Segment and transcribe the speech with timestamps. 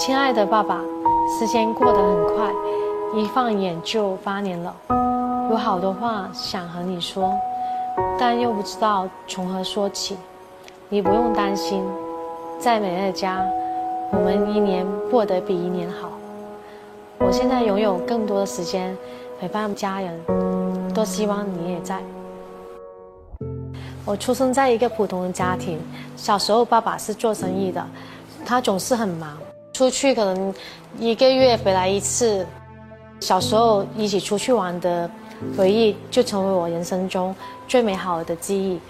[0.00, 0.80] 亲爱的爸爸，
[1.38, 2.50] 时间过得很快，
[3.14, 4.74] 一放眼就八年了。
[5.50, 7.34] 有好多话想和你说，
[8.18, 10.16] 但又不知道从何说起。
[10.88, 11.84] 你不用担心，
[12.58, 13.44] 在美乐家，
[14.10, 16.08] 我们一年过得比一年好。
[17.18, 18.96] 我现在拥有更多的时间
[19.38, 20.18] 陪伴家人，
[20.94, 22.00] 多希望你也在。
[24.06, 25.78] 我出生在一个普通的家庭，
[26.16, 27.86] 小时候爸爸是做生意的，
[28.46, 29.36] 他总是很忙，
[29.72, 30.54] 出去可能
[30.98, 32.46] 一个月回来一次。
[33.20, 35.10] 小时候一起出去玩的
[35.54, 37.36] 回忆，就成为我人生中
[37.68, 38.80] 最美好的记忆。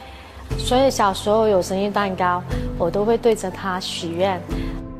[0.57, 2.41] 所以小时候有生日蛋糕，
[2.79, 4.41] 我都会对着它许愿，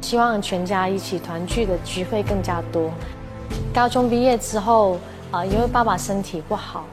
[0.01, 2.91] 希望全家一起团聚的机会更加多。
[3.73, 4.99] 高中毕业之后，
[5.31, 6.85] 啊，因为爸爸身体不好，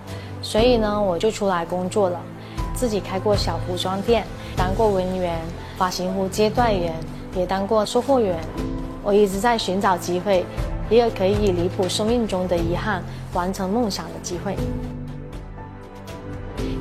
[0.44, 2.20] 所以呢，我就出来工作了，
[2.76, 4.23] 自己开过小服装店，
[4.56, 5.40] 当过文员、
[5.76, 6.94] 发型屋接待员，
[7.38, 8.38] 也当过售货员。
[9.04, 10.45] 我一直在寻找机会，
[10.90, 13.02] 一个可以弥补生命中的遗憾、
[13.34, 14.58] 完成梦想的机会。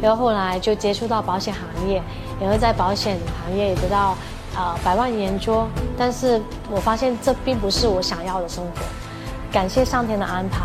[0.02, 2.02] 然后后来就接触到保险行业，
[2.40, 4.16] 然后在保险行业也得到，
[4.56, 5.68] 呃，百万圆桌。
[5.96, 8.70] 但是我发现这并不是我想要的生活。
[9.52, 10.58] 感谢上天的安排，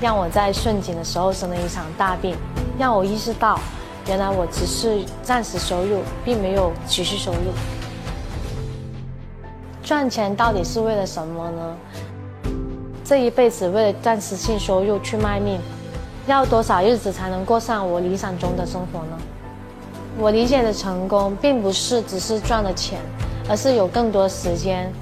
[0.00, 2.36] 让我在顺境的时候生了一场大病，
[2.78, 3.58] 让我意识到，
[4.08, 7.75] 原来我只是暂时收入，并没有持续收入。
[9.86, 11.76] 赚钱到底是为了什么呢？
[13.04, 15.60] 这一辈子为了暂时性收入去卖命。
[16.26, 19.16] 要多少日子才能过上我理想中的生活呢？
[20.18, 22.98] 我理解的成功，并不是只是赚了钱，
[23.48, 24.92] 而是有更多时间、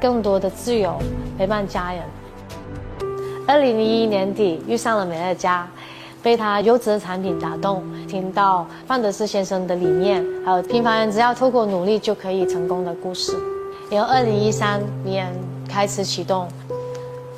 [0.00, 0.98] 更多的自由
[1.38, 2.02] 陪伴家人。
[3.46, 5.68] 二零零一年底遇上了美乐家，
[6.20, 13.36] 被他优质的产品打动，听到范德斯先生的理念，还有平凡人只要透过努力就可以成功的故事。
[13.92, 15.30] 然后二零一三年
[15.68, 16.48] 开始启动，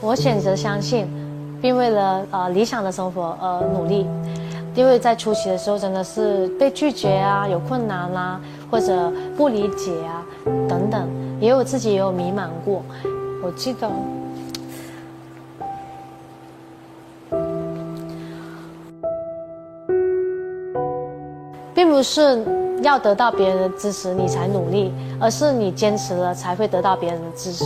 [0.00, 1.06] 我选择相信。
[1.60, 4.06] 并为了呃理想的生活而努力，
[4.75, 8.38] 因为在初期的时候真的是被拒绝啊，有困难啦，
[8.70, 10.22] 或者不理解啊
[10.69, 11.09] 等等，
[11.41, 12.82] 也有自己也有迷茫过。
[13.43, 13.91] 我记得，
[21.75, 22.63] 并不是。
[22.83, 27.65] 要得到别人的支持，你才努力，而是你坚持了才会得到别人的支持。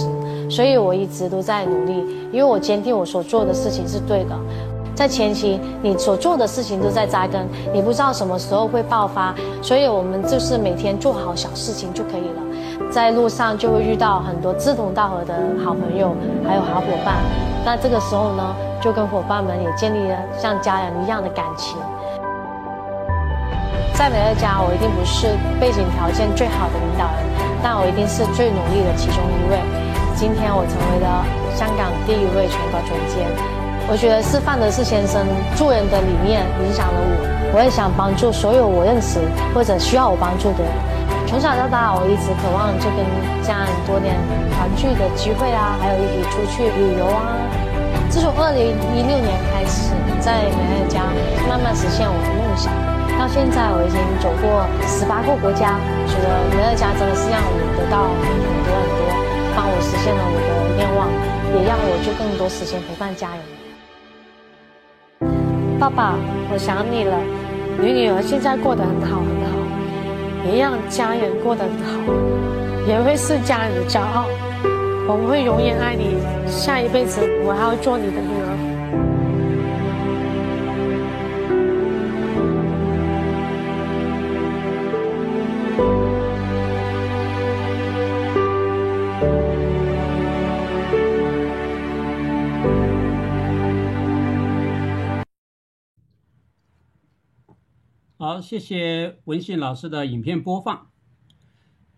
[0.51, 4.37] 所以我一直都在努力，因为我坚定我所做的事情是对的。
[4.95, 12.91] 在前期，你所做的事情都在扎根，你不知道什么时候会爆发，所以我们就是每天做好小事情就可以了。
[12.91, 16.15] 在路上就会遇到很多志同道合的好朋友，
[16.45, 17.17] 还有好伙伴。
[17.65, 21.77] 那这个时候呢，就跟伙伴们也建立了像家人一样的感情。
[23.98, 25.26] 在美乐家，我一定不是
[25.59, 27.26] 背景条件最好的领导人，
[27.60, 29.59] 但我一定是最努力的其中一位。
[30.14, 31.26] 今天我成为了
[31.59, 33.26] 香港第一位全国总监，
[33.91, 35.26] 我觉得是范德士先生
[35.59, 37.10] 助人的理念影响了我。
[37.50, 39.19] 我也想帮助所有我认识
[39.50, 40.70] 或者需要我帮助的人。
[41.26, 43.03] 从小到大，我一直渴望就跟
[43.42, 44.15] 家人多点
[44.54, 47.34] 团聚的机会啊，还有一起出去旅游啊。
[48.06, 49.91] 自从二零一六年开始，
[50.22, 51.03] 在美乐家
[51.50, 52.70] 慢慢实现我的梦想。
[53.19, 55.75] 到现在，我已经走过十八个国家，
[56.06, 59.11] 觉得美乐家真的是让我得到很多很多，
[59.59, 61.11] 帮我实现了我的愿望，
[61.59, 63.43] 也让我就更多时间陪伴家人。
[65.81, 66.15] 爸爸，
[66.53, 67.19] 我想你了，
[67.77, 69.59] 你女儿现在过得很好很好，
[70.47, 71.99] 也让家人过得很好，
[72.87, 74.27] 也会是家人的骄傲。
[75.09, 78.58] 我们会永远爱你，下一辈子我还要做你的女儿。
[98.41, 100.91] 谢谢文信老师的影片播放。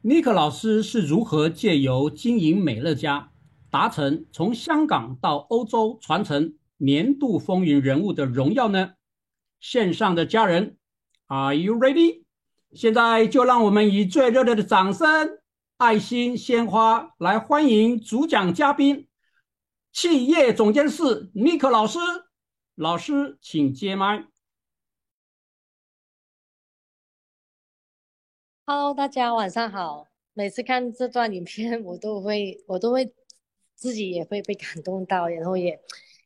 [0.02, 3.32] 尼克老师是如何借由经营美乐家，
[3.70, 8.92] 达成从香港到欧洲传承年度风云人物的荣耀呢？
[9.60, 10.78] 线上的家人
[11.26, 12.24] ，Are you ready？
[12.72, 15.06] 现在就让我们以最热烈的掌声、
[15.76, 19.06] 爱心、鲜花来欢迎主讲嘉宾——
[19.92, 21.98] 企业总监室尼克老师。
[22.74, 24.29] 老师，请接麦。
[28.72, 33.12] hello 大家晚上好，每次看这段影片我都会，我都会，
[33.74, 35.76] 自己也会被感动到，然后也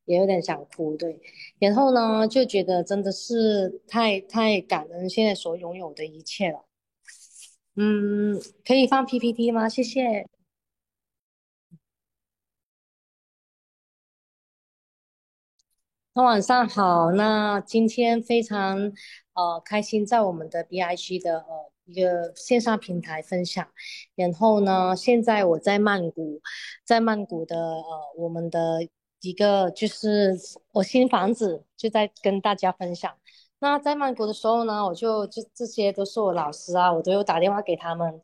[0.05, 1.19] 也有点想哭，对。
[1.59, 6.67] 然后呢，就觉得真的是太太感恩现在所拥有的一切了。
[7.77, 9.67] 嗯，可以放 PPT 吗？
[9.67, 10.29] 谢谢。
[16.13, 18.93] 那晚上好，那今天非常
[19.33, 21.74] 呃开心在我们的 B I C 的呃。
[21.85, 23.67] 一个线上平台分享。
[24.15, 26.41] 然后呢，现在我在曼谷，
[26.85, 27.83] 在曼谷的呃
[28.17, 28.89] 我们的
[29.21, 30.37] 一个就是
[30.73, 33.13] 我新房子，就在跟大家分享。
[33.59, 38.21] 那在曼谷的时候呢，我就就这些都是我老师啊，我都有打电话给他们，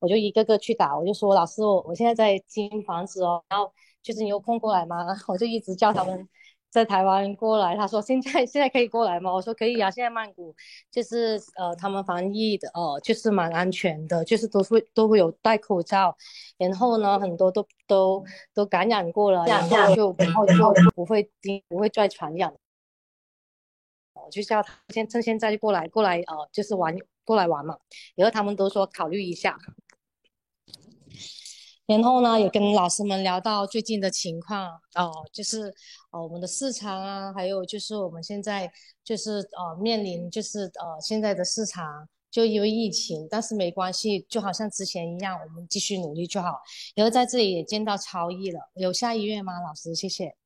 [0.00, 3.72] 我就一个个去打，我就说老师，我我现在在新房子哦，然后。
[4.00, 5.04] 就是你有空过来吗？
[5.26, 6.26] 我就一直叫他们
[6.70, 7.76] 在台湾过来。
[7.76, 9.32] 他说现在 现在可以过来吗？
[9.32, 9.90] 我说可以啊。
[9.90, 10.54] 现在曼谷
[10.90, 16.16] 就是呃，他们防疫的哦，就是蛮安全的，就是都会都会有戴口罩。
[16.56, 18.24] 然后呢，很多都都
[18.54, 20.52] 都感染过了，然后就然后就
[20.94, 21.30] 不会
[21.68, 22.52] 不会再传染。
[24.14, 26.94] 我就叫他先趁现在就过来过来呃，就是玩
[27.24, 27.78] 过来玩嘛。
[28.14, 29.56] 然后他们都说考虑一下。
[31.88, 35.74] 然后呢，也跟老师们聊到最近的情况哦，就是
[36.10, 38.70] 哦我们的市场啊，还有就是我们现在
[39.02, 46.60] 就是呃面临就是呃现在的市场就因为疫情，但是没关系，就好像之前一样，我们继续努力就好。
[46.94, 49.94] 然后在这里也见到超毅了，有下一页吗，老师？
[49.94, 50.36] 谢谢。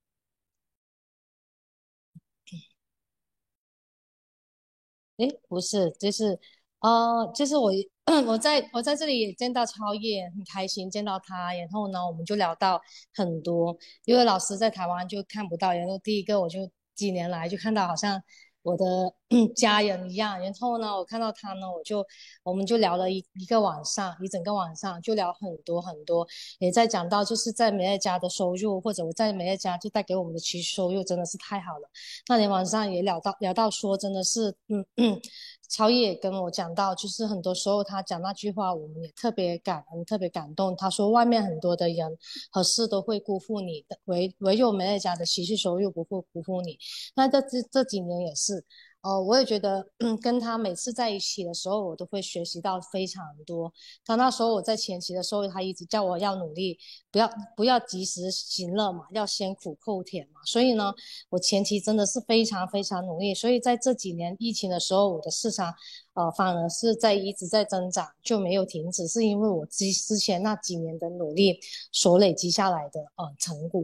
[5.16, 6.38] 哎，不是，这是。
[6.82, 7.70] 哦，就是我，
[8.26, 11.54] 我在我在这里也见到超越，很开心见到他。
[11.54, 12.80] 然后呢，我们就聊到
[13.14, 15.72] 很多，因为老师在台湾就看不到。
[15.72, 18.20] 然后第一个，我就几年来就看到好像。
[18.64, 19.12] 我的
[19.56, 22.06] 家人一样，然后呢，我看到他呢，我就
[22.44, 26.24] 我们就聊了一一个晚上，一整个晚上就聊很多很多，
[26.60, 31.90] 也在讲到就是在美乐家的收入，或者我在美乐家就带给我们的其实收入真的是太好了。
[32.28, 35.20] 那天晚上也聊到聊到说，真的是嗯嗯，
[35.72, 40.76] 超也跟我讲到，就是很多时候他讲那句话，我们也特别感恩，特别感动。
[40.76, 42.18] 他说外面很多的人
[42.50, 46.78] 和事都会辜负你的，唯唯有美乐家的持续收入不会辜负你。
[47.16, 48.64] 那这这这几年也是。
[49.02, 49.84] 哦，我也觉得，
[50.20, 53.72] 跟他每次在一起的时候，我都会学习到非常多。
[54.06, 56.78] 他那时候我在前期的时候，他一直叫我要努力，
[57.10, 60.40] 不要不要及时行乐嘛，要先苦后甜嘛。
[60.44, 60.94] 所以呢，
[61.30, 63.34] 我前期真的是非常非常努力。
[63.34, 65.74] 所以在这几年疫情的时候，我的市场，
[66.14, 71.58] 呃，反而是在一直在增长，就没有停止，是因为我之之前那几年的努力
[71.90, 73.82] 所累积下来的呃成果。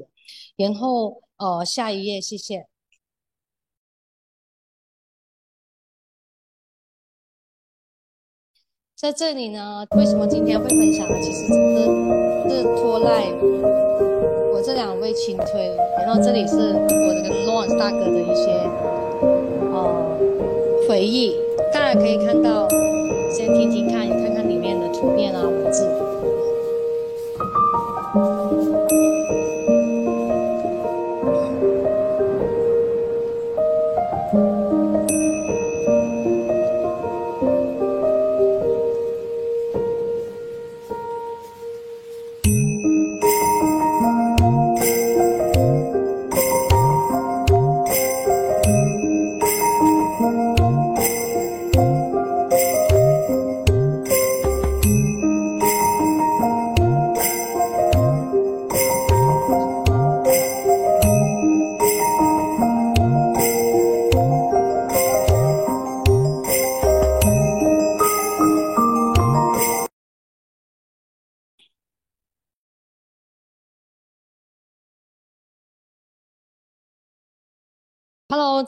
[0.54, 2.68] 然后呃，下一页，谢谢。
[9.00, 11.14] 在这里呢，为什么今天会分享呢？
[11.22, 13.22] 其实只是是拖赖
[14.52, 15.70] 我这两位亲推，
[16.04, 18.50] 然后这里是我的跟 Lawrence 大哥的一些
[19.70, 20.18] 呃
[20.88, 21.36] 回忆，
[21.72, 22.68] 大家可以看到，
[23.30, 25.86] 先听听看，看看里面的图片啊文字。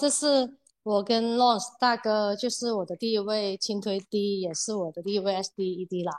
[0.00, 6.12] 这是我跟 Loss 大哥，就是我的第一位轻推 D，也是我的第一位 SDED 啦，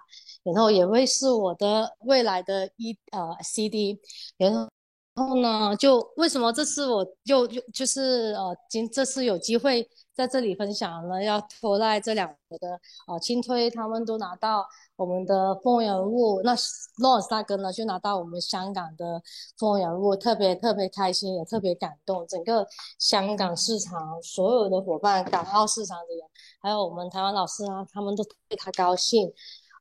[0.44, 4.00] 然后也会是我的未来的一呃 CD，
[4.38, 4.71] 然后
[5.14, 9.88] 然后呢，就为什么这次我就就就是呃今这次有机会。
[10.14, 12.74] 在这里分享了，要拖赖这两个的
[13.08, 14.64] 啊，轻推他们都拿到
[14.98, 19.20] 我们的风云人物，那 Loss 大哥呢就拿到我们香港的
[19.58, 22.28] 风云人物，特别特别开心，也特别感动。
[22.28, 22.68] 整个
[23.00, 26.24] 香港市场所有的伙伴，港澳市场的人，
[26.62, 29.32] 还有我们台湾老师啊，他们都为他高兴。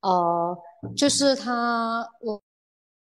[0.00, 0.56] 呃，
[0.96, 2.40] 就是他我。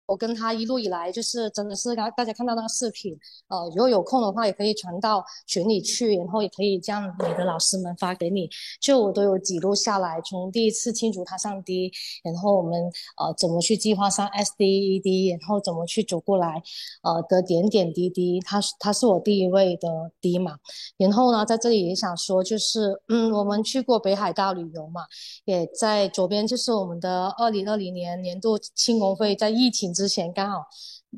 [0.08, 8.48] 我跟他一路以来就是真的是，大大家看到那个视频，呃，如果有空的话也可以传到群里去，然后也可以将你的老师们发给你，
[8.80, 11.92] 就我都有记录下来，从第一次庆祝他上 D，
[12.24, 12.72] 然后我们
[13.18, 16.62] 呃怎么去计划上 SDED，然后怎么去走过来，
[17.02, 19.90] 呃的点点滴滴，他他是我第一位的
[20.22, 20.60] D 嘛，
[20.98, 25.02] 然后呢在这里也想说，就是嗯我们去过北海道旅游嘛，
[25.46, 29.95] 也在左边就是我们的二零二零年年度庆功会，在疫情。
[29.96, 30.66] 之前刚好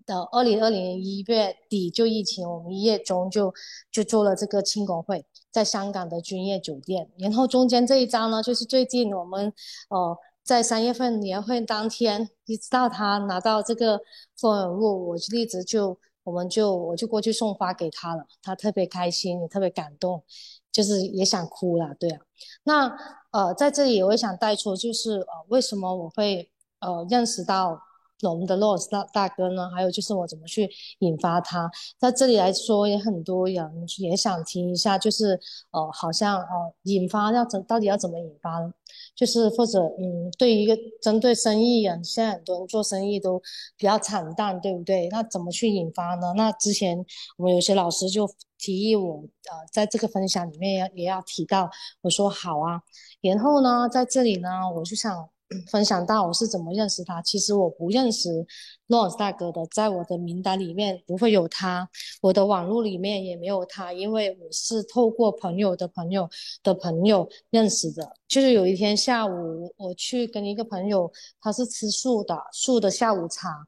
[0.05, 3.51] 的二零二零一月底就疫情，我们一月中就
[3.91, 7.09] 就做了这个庆功会，在香港的君悦酒店。
[7.17, 9.51] 然后中间这一张呢，就是最近我们
[9.89, 13.99] 呃在三月份年会当天，一直到他拿到这个
[14.37, 20.23] 风人物，我就一直就我们就我就过去送花给他了，他特别开心，也特别感动，
[20.71, 22.21] 就是也想哭了，对啊。
[22.63, 22.95] 那
[23.31, 26.51] 呃在这里我也想带出，就是呃为什么我会。
[26.79, 27.81] 呃，认识到
[28.21, 30.69] 我们的 Los 大大哥呢，还有就是我怎么去
[30.99, 31.69] 引发他，
[31.99, 35.39] 在这里来说也很多人也想听一下，就是
[35.71, 38.71] 呃，好像呃，引发要怎到底要怎么引发呢？
[39.15, 43.39] 就是或者嗯，对于一个针对生意人，现在很多人做生意都
[43.77, 45.07] 比较惨淡，对不对？
[45.09, 46.33] 那怎么去引发呢？
[46.35, 46.97] 那之前
[47.37, 51.69] 我们有些老师就提议我，呃，在这个分享里面也也要提到，
[52.01, 52.81] 我说好啊，
[53.21, 55.29] 然后呢，在这里呢，我就想。
[55.71, 58.45] 分享到我是怎么认识他，其实我不认识
[58.87, 61.89] 洛斯大哥的，在我的名单里面不会有他，
[62.21, 66.29] 我的网络里面也没有他，因为我是透过朋友的朋友
[66.63, 68.11] 的朋友认识的。
[68.27, 73.65] 就是有一天下午，我去跟一个朋友，他是吃素的，素的下午茶，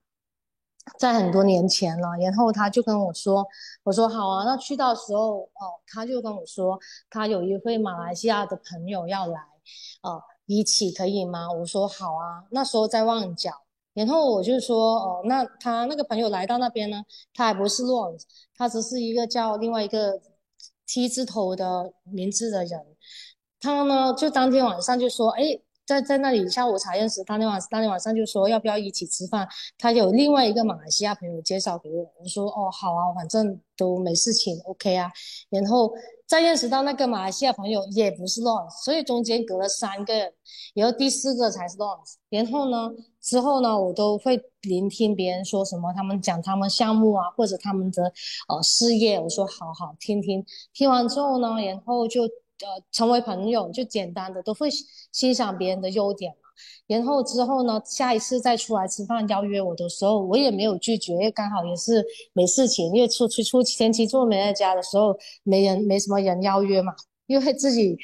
[0.97, 2.09] 在很多年前了。
[2.19, 3.47] 然后他就跟我说，
[3.83, 6.77] 我说好啊，那去到时候哦，他就跟我说，
[7.09, 9.39] 他有一位马来西亚的朋友要来，
[10.01, 10.21] 哦。
[10.55, 11.47] 一起可以吗？
[11.51, 12.43] 我说好啊。
[12.49, 13.51] 那时候在旺角，
[13.93, 17.03] 然后我就说哦，那他那个朋友来到那边呢，
[17.35, 18.23] 他还不是 Lawrence，
[18.57, 20.19] 他只是一个叫另外一个
[20.87, 22.79] T 字头的名字的人。
[23.59, 27.23] 他呢，就当天晚上就说，哎，在在那里下午茶认识。
[27.25, 29.47] 当天晚当天晚上就说要不要一起吃饭？
[29.77, 35.11] 他有另外一个马来西亚朋友介绍给我，我说哦好啊，反正都没事情，OK 啊。
[35.51, 35.93] 然后。
[36.29, 40.31] 再认识到那个马来西亚朋友也不是 Lawrence，所以中间隔了三个人，
[40.75, 42.17] 然后第四个才是 Lawrence。
[42.29, 48.03] 然后呢，之后呢，我都会聆听别人说什么，他们讲他们项目啊，或者他们的
[48.47, 50.45] 呃事业，我说好好听听。
[50.71, 54.69] 听完之后呢，然后就呃成为朋友，就简单的都会
[55.11, 56.31] 欣赏别人的优点。
[56.87, 66.93] 然后之后呢，下一次再出来吃饭邀约我的时候，我也没有拒绝，刚好也是没事情，因为出去出前期做美乐家的时候，没人没什么人邀约嘛，
[67.27, 67.97] 因为自己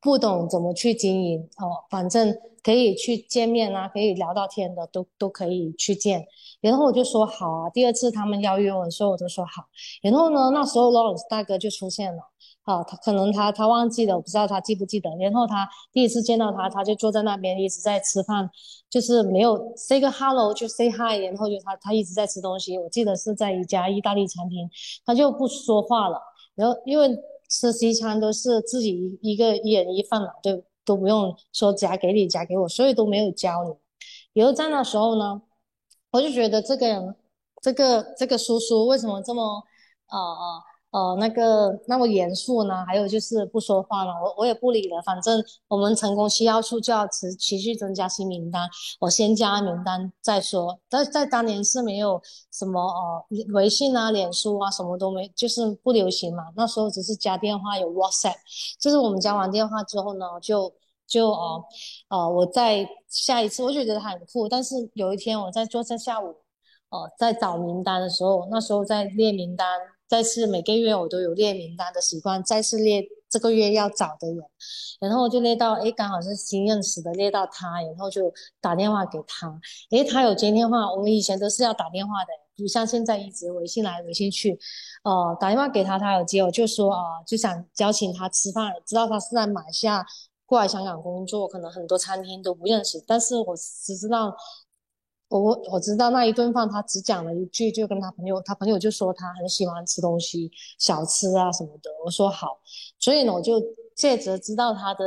[0.00, 6.26] 不懂怎么去经营哦，反正可以去见面啊，可以聊到天的都都可以去见。
[6.60, 9.64] 然后我就说好啊，第二次他们邀约我的时候，我就说好。
[10.02, 12.31] 然后呢，那时候 Laws 大哥就出现了。
[12.64, 15.10] 啊，他可能他他忘记了，我不知道他记不记得。
[15.16, 18.48] 然后他第一次见到他，他就坐在那边一直在吃饭，
[18.88, 22.78] 就是没有 say 个 hello 就 say hi，然后就他他一直在吃东西。
[22.78, 24.70] 我记得是在一家意大利餐厅，
[25.04, 26.20] 他就不说话了。
[26.54, 27.08] 然后因为
[27.48, 34.40] 吃西餐都是自己一个一人一份嘛，对，都不用说夹给你夹给我，所以都没有教你。
[34.40, 35.42] 然后在那时候呢，
[36.12, 37.16] 我就觉得这个人，
[37.60, 39.64] 这个这个叔叔为什么这么
[40.06, 40.71] 啊啊？
[40.92, 42.84] 呃，那个那么严肃呢？
[42.86, 45.00] 还有就是不说话了，我我也不理了。
[45.00, 48.68] 反正我们成功七要素就要持持续增加新名单，
[49.00, 50.78] 我先加名单再说。
[50.90, 52.20] 但在当年是没有
[52.52, 56.44] 什么呃微信啊、脸书啊，什么都没，就是不流行嘛。
[56.54, 58.36] 那时候只是加电话有 WhatsApp，
[58.78, 60.70] 就是我们加完电话之后呢，就
[61.06, 61.64] 就哦
[62.10, 64.46] 哦，我在下一次我就觉得很酷。
[64.46, 66.36] 但是有一天我在做在下午，
[66.90, 69.66] 呃，在找名单的时候，那时候在列名单。
[70.12, 74.44] 再次每个月我都有列名单的习惯，再次列这个月要找的人，
[75.00, 79.58] 然后就列到，哎，刚好是新认识的，列到他，然后就打电话给他，
[79.90, 82.28] 哎，他有接电话，我们以前都是要打电话的，
[82.62, 84.58] 不像现在一直微信来微信去，
[85.02, 90.04] 呃，打电话给他，他有接，我就说啊，就想邀请他吃饭，知道他是在马来西亚
[90.44, 94.36] 过来香港工作，可能很多餐厅都不认识，但是我只知道。
[95.40, 101.90] 我我知道那一顿饭，他只讲了一句，就跟他朋友，他朋友就说他很喜欢吃东西，小吃啊什么的。
[102.04, 102.60] 我说好，
[102.98, 103.62] 所以呢，我就
[103.94, 105.04] 借着知道他的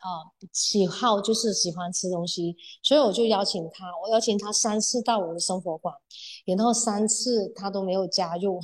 [0.00, 0.08] 啊
[0.52, 5.94] 喜好，就是喜欢吃东西，所以我就邀请他，我邀请他三次到我的生活馆，
[6.44, 8.60] 然后三次他都没有加入。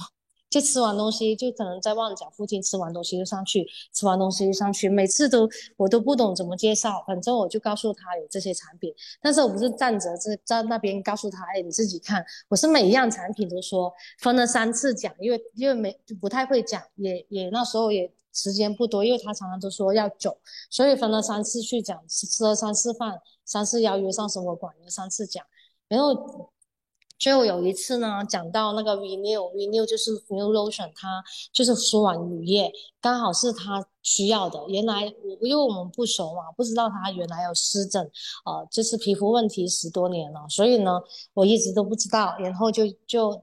[0.51, 4.89] 就吃完东西，就可能在旺角附近吃完东西就上去，吃完东西就上去。
[4.89, 8.91] 每次都我都不懂怎么介绍，反正我就告诉他有这些产品，
[9.21, 12.25] 但是我不是站着在在那边告诉他，哎，你自己看。
[12.49, 20.39] 我是每一样产品都说分了三次讲，因为因为没就不太会讲，也也那时候也时间不多，因为他常常都说要走，
[20.71, 25.45] 所以分了三次去讲，吃吃了三次饭，三次邀约上生活馆，三次讲，
[25.89, 26.51] 然后。
[27.19, 31.23] 就有一次呢，讲到那个 renew，renew 就是 new lotion，它
[31.53, 34.59] 就是舒缓乳液，刚好是他需要的。
[34.69, 38.03] 原来我因为我们不熟嘛，不知道他原来有湿疹，
[38.45, 41.01] 呃，就是皮肤问题十多年了，所以呢，
[41.35, 43.43] 我一直都不知道，然后就就。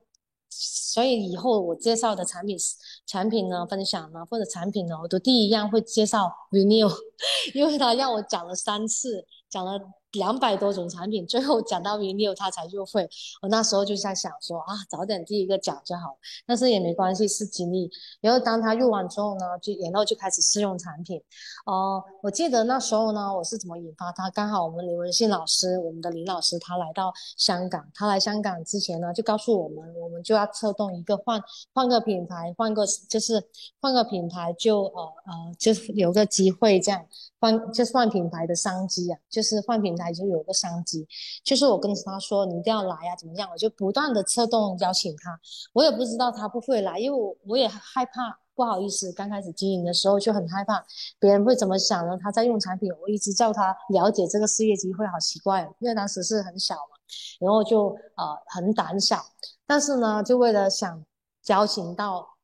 [0.57, 2.57] 所以以后我介绍的产品
[3.05, 6.89] 产品呢，分享呢，或者产品呢，我都第一样会介绍 renew，
[7.53, 9.77] 因为他让我讲了三次，讲了。
[10.15, 13.07] 两百多种产品，最后讲到第六他才入会。
[13.41, 17.89] 我那时候就在想说啊，早点第一个讲就好，但是也没关系，是经历。
[18.21, 21.21] 然后当他入完之后呢，就然后就开始试用产品。
[21.65, 24.29] 哦，我记得那时候呢，我是怎么引发他？
[24.31, 27.85] 刚好我们李文信老师，我们的林老师，他来到香港。
[27.93, 31.41] 他来香港之前呢，就告诉我们，我们就要策动一个换
[31.73, 33.43] 换个品牌，换个就是
[33.79, 37.05] 换个品牌，就呃呃，就是有个机会这样。
[37.39, 41.07] 换就是换品牌的商机啊，就是换品牌还就有个商机。
[41.43, 43.49] 就是我跟他说你一定要来啊，怎么样？
[43.51, 45.39] 我就不断的策动邀请他。
[45.73, 50.85] 我也不知道他不会来，因为我我也害怕，不好意思，刚开始经营的时候就很害怕
[51.19, 52.15] 别人会怎么想呢？
[52.21, 56.95] 他在用产品，我一直叫他了解这个事业机会，好奇怪，因为当时是很小嘛，
[57.39, 59.19] 然后就呃很胆小。
[59.65, 61.03] 但是呢，就为了想
[61.47, 62.35] 邀请到。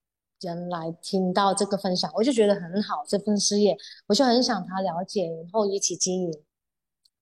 [0.42, 3.04] 人来听到这个分享，我就觉得很好。
[3.08, 3.78] 这份事业，
[4.08, 6.34] 我就很想他了解，然后一起经营。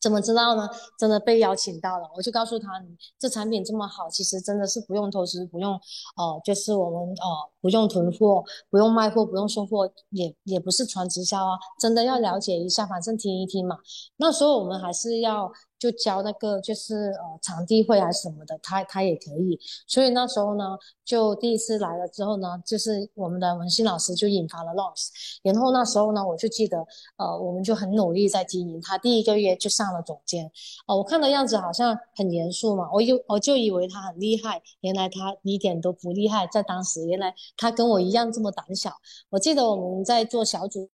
[0.02, 0.70] 怎么知道呢？
[0.98, 2.88] 真的被邀请到了，我就告诉他，你
[3.18, 7.26] 这产品这么好，其实真的是不用投资，不用，呃，就是我们呃
[7.62, 11.58] 不用囤货，不用卖货，不用送货，也也不是传直销啊。
[11.80, 13.78] 真的要了解一下，反正听一听嘛。
[14.18, 15.52] 那时候我们还是要。
[15.80, 19.58] 就教那个就是呃场地会啊什么的，他他也可以。
[19.88, 25.08] 所以那时候呢，就第一次来了之后呢，就是我们的文心老师就引发了 loss。
[25.42, 28.82] 然后那时候呢，我就记得呃，我们就很努力在经营。
[28.82, 30.52] 他第一个月就上了总监，
[30.86, 36.46] 哦，我看的样子好像很严肃嘛，我就我就以为他很厉害，原来他一点都不厉害。
[36.48, 38.92] 在当时，原来他跟我一样这么胆小。
[39.30, 40.90] 我记得我们在做小组，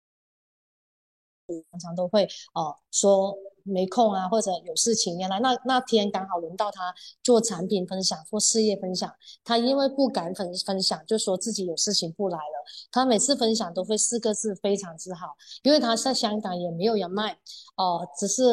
[1.72, 3.34] 常常都会呃说。
[3.64, 5.18] 没空啊，或者有事情。
[5.18, 6.94] 原来那那天刚好轮到他
[7.24, 9.12] 做产品分享或事业分享，
[9.44, 12.66] 他因为不敢分分享，就说自己有事情不来了。
[12.92, 17.38] 他每次分享都会四个字非常之好，因为他在香港也没有人脉，
[17.78, 18.44] 哦，只是。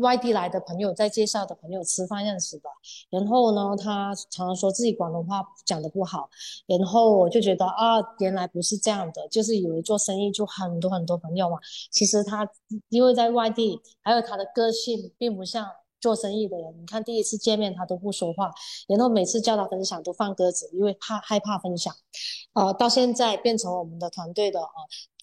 [0.00, 2.68] 外地来的朋友在介绍的朋友吃饭认识的，
[3.10, 6.28] 然后呢，他常常说自己广东话讲的不好，
[6.66, 11.58] 然后我就觉得啊，原来不是这样的，就是以为做生意就很多很多朋友嘛。
[11.90, 12.48] 其实他
[12.88, 15.66] 因为在外地，还有他的个性并不像
[16.00, 16.80] 做生意的人。
[16.80, 18.50] 你看第一次见面他都不说话，
[18.88, 21.94] 然后每次叫他分享都放鸽子，因为怕害怕分享。
[22.54, 24.66] 呃，到现在变成我们的团队的呃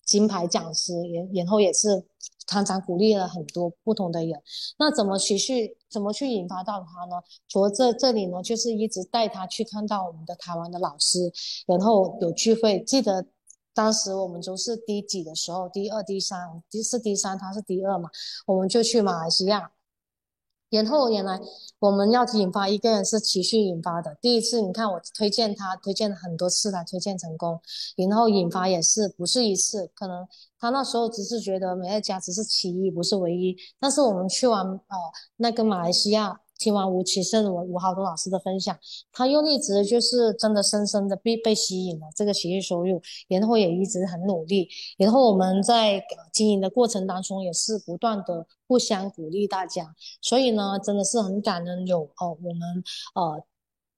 [0.08, 2.04] 金牌讲师，然然后也是。
[2.50, 4.42] 常常鼓励了很多不同的人，
[4.80, 5.76] 那怎么持续？
[5.90, 7.22] 怎么去引发到他呢？
[7.50, 11.30] 除了这这里呢，就是一直带他去看到我们的台湾的老师，
[11.66, 12.82] 然后有聚会。
[12.86, 13.28] 记得
[13.74, 18.10] 当时我们都是第几的时候，第二、第三，第四、第三，他是第二嘛，
[18.46, 19.70] 我们就去马来西亚。
[20.70, 21.40] 然后原来
[21.80, 24.18] 我们要引发一个人是持续引发的。
[24.22, 27.60] 第一次你看我推荐他，推荐了很多次才推荐成功。
[27.96, 30.28] 然后引发也是不是一次，可能
[30.60, 33.56] 他那时候只是觉得美乐家只是其一，不是唯一。
[33.80, 34.98] 但是我们去完呃
[35.38, 36.42] 那个马来西亚。
[36.60, 38.78] 听完吴启胜、吴吴浩东老师的分享，
[39.12, 44.68] 他又一直就是真的深深的被被吸引了这个企业收入，然后也一直很努力。
[44.98, 49.96] 然后我们在经营的过程当中，也是不断的互相鼓励大家。
[50.22, 52.84] 所以呢，真的是很感恩有哦，我们
[53.16, 53.44] 呃，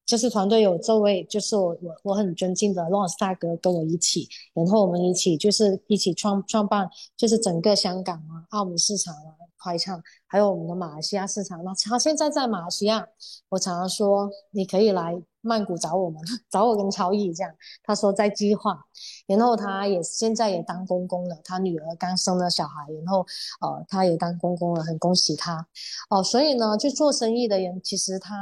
[0.10, 9.38] 就是团队有这位，就是我我我很尊敬的 Lance 大哥跟我一起，然后我们一起就是一起创创办，就是整个香港啊、澳门市场啊。
[9.62, 11.62] 快唱，还有我们的马来西亚市场。
[11.66, 13.06] 那他现在在马来西亚，
[13.50, 17.54] 我常常说你可以来曼谷找我们， 找我跟超毅这样。
[17.84, 18.80] 他说在计划，
[19.28, 23.20] 然后他也现在也当公公了，他女儿刚生了小孩，然后
[23.60, 25.68] 呃他也当公公了，很恭喜他
[26.10, 26.24] 哦。
[26.24, 28.38] 所以呢，就做生意的人，其实他。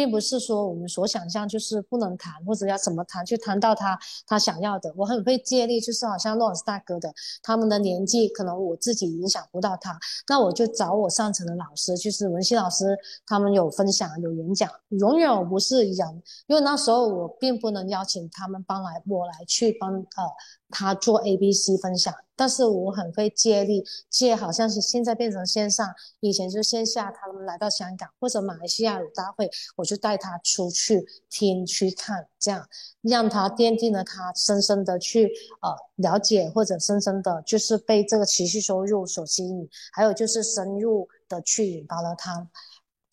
[0.00, 4.90] 并不是说我们所想象就是不能谈，或者要怎么谈去谈到他他想要的。
[4.96, 20.24] 我很会借力，就是好像洛斯大哥的，他们的年纪可能我自己影响不到他，那我就找我上层的老师，就是文熙老师，他们有分享有演讲，永远我不是人，因为那时候我并不能邀请他们帮来我来去帮呃。
[20.70, 27.10] 他做 A、B、C 分享，但是我很会接力，接好像是现在变成线上，以前是线下。
[27.10, 32.66] 他们来到香港或者马来西亚有大会，我就带他出去听、去看，这样
[33.02, 35.30] 让他奠定了他深深的去
[35.60, 42.48] 呃了解，或者深深的就是被这个持续收入所吸引，还有就是深入的去引发了他。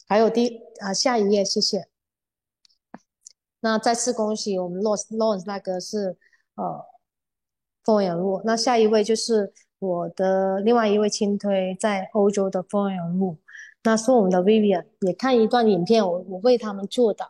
[0.07, 1.89] 还有第啊下一页，谢谢。
[3.59, 6.15] 那再次恭喜我们 Lawrence Lawrence 那个是
[6.55, 6.85] 呃
[7.87, 13.37] 风人物，那下一位就是我的另外一位亲推在欧洲的风人物，
[13.81, 17.25] 那是我们的 Vivian，也看一段影片，我我为他们做的。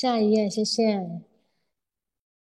[0.00, 1.06] 下一页，谢谢。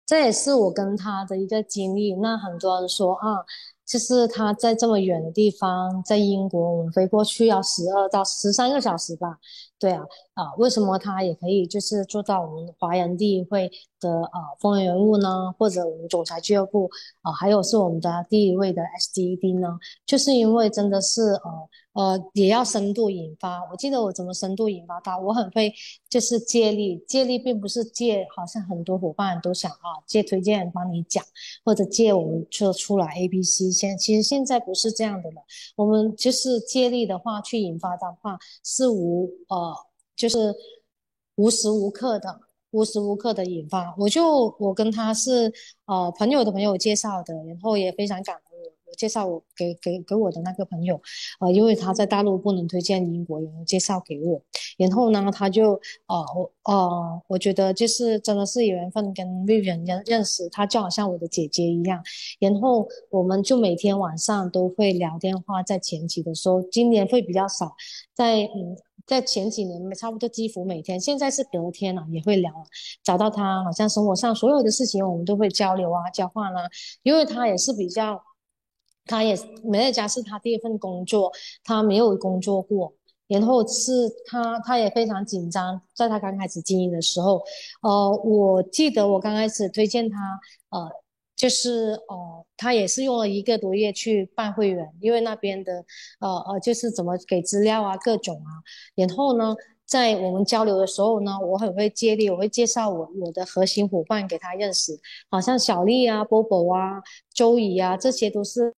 [0.06, 2.14] 这也是我跟他的一个经历。
[2.14, 3.44] 那很多人说啊，
[3.84, 9.40] 就是他在这么远的地方，在英国，我们飞过去要十二到十三个小时吧？
[9.82, 10.00] 对啊，
[10.34, 13.68] 啊，为什么他也可以就是做到我们华人第一会
[13.98, 15.52] 的啊风云人物呢？
[15.58, 16.88] 或者我们总裁俱乐部
[17.22, 19.76] 啊，还有是我们的第一位的 SDD 呢？
[20.06, 21.68] 就是因为真的是呃。
[21.94, 23.60] 呃，也要深度引发。
[23.70, 25.70] 我记得我怎么深度引发他，我很会
[26.08, 31.22] 就是借力，借力并不是借，好像很多伙伴都想啊借推荐帮你讲，
[31.62, 33.70] 或者借我们做出来 A、B、C。
[33.70, 35.42] 先其实现在不是这样的了，
[35.76, 39.71] 我们就是借力的话去引发的话是无呃
[40.22, 40.54] 就是
[41.34, 43.92] 无时无刻的，无时无刻的引发。
[43.98, 45.52] 我就我跟他是
[45.86, 48.72] 呃朋友的朋友介绍的，然后也非常感恩我我。
[48.94, 51.00] 介绍我给给给我的那个朋友，
[51.40, 54.40] 呃，因为他在大陆不能推荐英国人，介绍给我。
[54.76, 55.72] 然后呢，他就
[56.06, 62.04] 呃我呃，我觉得就是真的是缘分跟 Vivian 认认识，他就好像我的姐姐一样。
[62.38, 67.74] 然后我们就每天晚上都会聊电话，在前期的时候，今年会比较少，
[68.14, 72.52] 在嗯在前几年差不多几乎每天，现在是隔天了也会聊，
[73.02, 76.68] 找到他好像生活上所有的事情我们都会交流啊交换啊，
[77.02, 78.22] 因为他也是比较。
[79.04, 81.32] 他也美乐家是他第一份工作，
[81.64, 82.94] 他没有工作过，
[83.26, 83.90] 然后是
[84.26, 87.42] 他他也非常紧张，在他刚开始经营的时候，
[87.82, 90.16] 呃，我记得我刚开始推荐他，
[90.68, 90.88] 呃，
[91.42, 95.84] 就是哦，他也是用了一个多月去办会员，因为那边的
[96.20, 98.62] 呃呃，就是怎么给资料啊，各种啊，
[98.94, 99.52] 然后呢，
[99.84, 104.96] 在我们交流的时候呢，我很会接力，我会介绍我我的核心伙伴给他认识，
[105.28, 107.02] 好像小丽啊、波波啊、
[107.34, 108.72] 周怡啊，这些都是。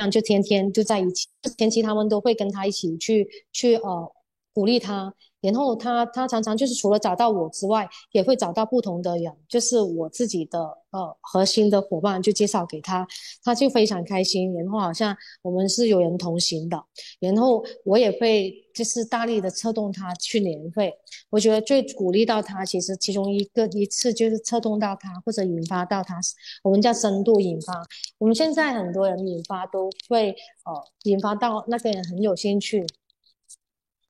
[0.00, 4.12] 样就天天就在一起，前期他们都会跟他一起去去呃
[4.52, 5.14] 鼓励他。
[5.40, 13.06] 然后他他常常就是除了找到我之外，也会找到不同的人，就是我自己的呃核心的伙伴，就介绍给他，
[13.42, 14.52] 他就非常开心。
[14.54, 16.82] 然后好像我们是有人同行的，
[17.18, 20.92] 然后我也会就是大力的策动他去年会。
[21.30, 26.18] 我觉得最鼓励到他，其实其中一个一次就是策动到他或者引发到他，
[26.62, 27.72] 我们叫深度引发。
[28.18, 30.30] 我们现在很多人引发都会
[30.64, 32.84] 呃引发到那个人很有兴趣，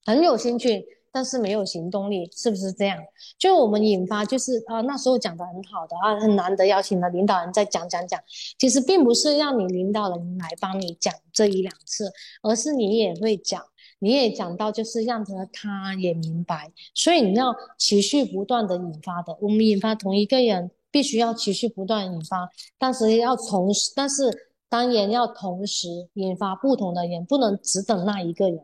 [0.05, 0.85] 很有兴趣。
[1.11, 2.97] 但是没有行动力，是不是这样？
[3.37, 8.19] 就我们引发，就是啊，那时候讲的很好的啊，很难得邀请了领导人再讲讲讲。
[8.57, 13.63] 其实并不是让你领导人来帮你讲这一两次，而是你也会讲，
[13.99, 16.71] 你也讲到，就是让他他也明白。
[16.93, 24.50] 所以你要持续不断的引发的，我们引发同一个人，必须要持续不断引发，但是要同时，但是。
[24.71, 28.57] 当然要同时引发不同的人，不能只等那一个人。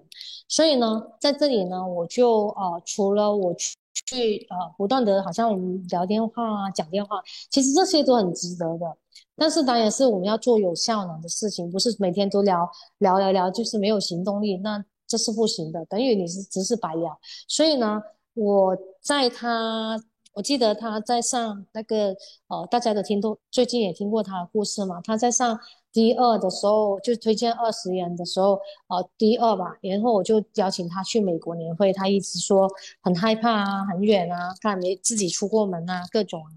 [0.48, 8.98] 所以呢，在这里呢，我就呃，除了我去去呃，不断的好像我们聊电话啊、讲电话，其实这些都很值得的。
[9.36, 17.20] 但是当然是我们要做有效能的事情，不是每天都聊聊聊聊，就是没有行动力，那这是不行的，等于你是只是白聊。
[17.50, 18.02] 所以呢，
[18.34, 20.02] 我在他。
[20.34, 22.16] 我记得他在上那个，
[22.48, 25.02] 呃，大家都听都最近也听过他的故事嘛。
[25.04, 25.60] 他在上
[25.92, 29.76] 第二的时候就推荐二十人的时候，呃，第二吧。
[29.82, 32.70] 然后我就邀请他去美国年会，他一直说
[33.02, 36.50] 很害怕啊，很远啊，他没自己出过门啊，各种啊。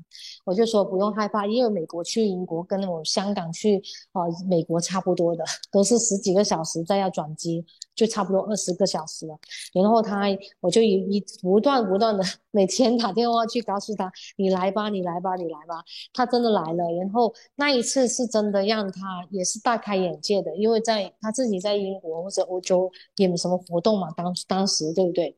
[0.50, 3.80] 我就说不用害怕，因为美国去英国跟我香港去
[4.12, 7.64] 呃美国差不多的，都是十几个小时再要转机。
[7.94, 9.38] 就差不多二十个小时了，
[9.74, 10.22] 然后他
[10.60, 15.84] 我就一一不断不断的 每天打电话去告诉他，你来吧，你来吧，你来吧。
[16.14, 25.36] 他真的来了，然后那一次是真的让他也是大开眼界的，因为在他自己在英国或者欧洲也没什么活动嘛，当当时对不对？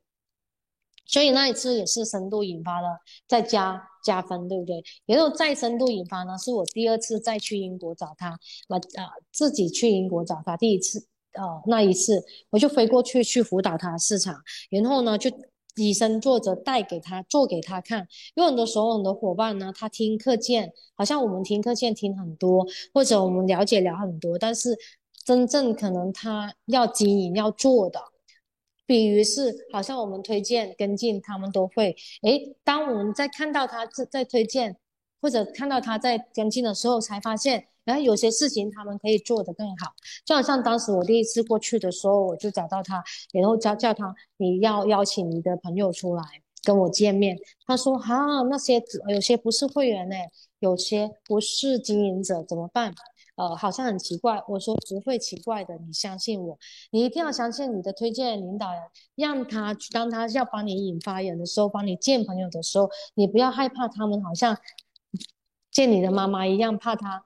[1.04, 4.82] 所以那一次也是深度引发了，在家加分，对不对？
[5.06, 8.38] 然后再深度引发呢，是我第二次再去英国找他，
[8.68, 14.34] 我啊自己去英国找他，第一次呃那一次我就飞过去去辅导他市场，
[14.70, 15.30] 然后呢就
[15.76, 24.76] 以身作则带给他做给他看，有很多时候很多伙伴呢，他听课件好像我们听课件听很多，或者我们了解了很多，但是
[25.24, 28.11] 真正可能他要经营要做的。
[28.86, 31.94] 比如是，好像我们推荐跟进，他们都会。
[32.22, 34.76] 诶，当我们在看到他在在推荐，
[35.20, 39.92] 或者看到他在跟进的时候，才发现，然后有些事情他们可以做得更好。
[40.26, 46.22] 就好像当时我第一次过去的时候，我就找到他，然后叫叫他，你要邀请你的朋友出来
[46.64, 47.38] 跟我见面。
[47.66, 50.16] 他说：哈，那些有些不是会员呢，
[50.58, 52.92] 有些不是经营者，怎么办？
[53.42, 54.40] 呃，好像很奇怪。
[54.46, 56.56] 我说不会奇怪的，你相信我，
[56.92, 58.80] 你一定要相信你的推荐领导人，
[59.16, 64.56] 让他当他要帮你引发人的时候，帮你见朋友的时候，你不要害怕他们，好像
[65.72, 67.24] 见你的妈妈一样怕他，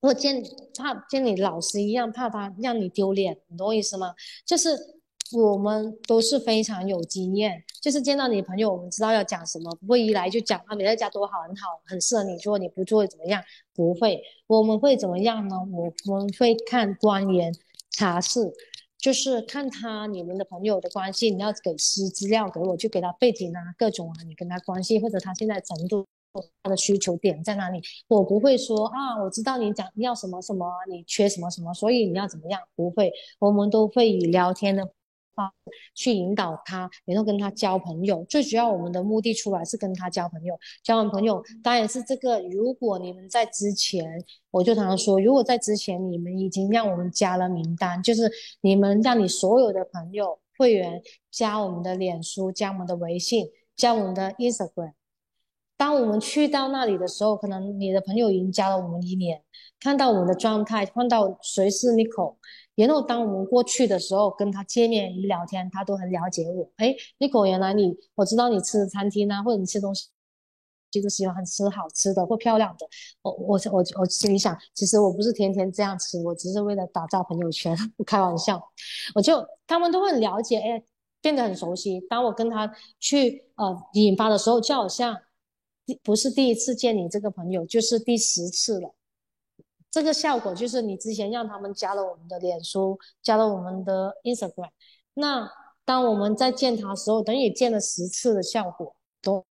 [0.00, 0.42] 或见
[0.76, 4.14] 怕见你老师一样怕他让你丢脸，你懂我意思吗？
[4.44, 4.97] 就是。
[5.36, 13.42] 我们都是非常有经验，就是见到你朋友，我们知道要讲什么，不会一来就讲啊，你在家多好，很好，很适合你做，你不做怎么样？
[13.74, 15.56] 不会，我们会怎么样呢？
[16.06, 17.52] 我们会看官员
[17.90, 18.50] 查事，
[18.98, 26.06] 就是看他你们的朋友的关系，你要给资资料给我，就给他背景啊，各种啊，你跟他关系或者他现在程度，
[26.62, 27.82] 他的需求点在哪里？
[28.08, 32.60] 我不会说啊，我知道你讲要什么什么，你缺什么什么，所以你要怎么样？
[32.74, 34.88] 不会，我们都会以聊天的。
[35.94, 38.24] 去引导他，然后跟他交朋友。
[38.28, 40.58] 最主要，我们的目的出来是跟他交朋友。
[40.82, 42.40] 交完朋友，当然是这个。
[42.50, 48.30] 如果你们在之前，我就常常说，如果在之前你们已经让我们加了名单，就是
[48.62, 53.46] 你们让你所有的朋友、会员加我们的脸书、加我们的微信、
[53.76, 54.92] 加我们的 Instagram。
[55.76, 59.40] 当我们去到那里的时候，可能你的朋友已经加了我们一年，
[59.78, 62.36] 看到我们的状态，看到谁是 Nico。
[62.86, 66.70] 然后当我们过去的时候，跟他见面一聊天，他都很了解我。
[66.76, 70.08] 哎，Nico，原来你我知道你吃餐厅啊，或者你吃东西，
[70.90, 72.86] 就是喜欢吃好吃的或漂亮的。
[73.22, 78.62] 我我我我心里想，其实我不是天天这样吃，我只是为了打造朋友圈，不开玩笑。
[79.14, 80.82] 我就他们都会很了解，哎，
[81.20, 82.00] 变得很熟悉。
[82.08, 85.18] 当我跟他去呃引发的时候，就好像
[86.04, 88.94] 不是第一次见你这个朋友，就是第十次了。
[89.90, 94.70] 这个效果就是你之前让他们加了我们的脸书，加了我们的 Instagram，
[95.14, 95.50] 那
[95.84, 99.42] 当我们在见他时候，等于见了十次的效果，都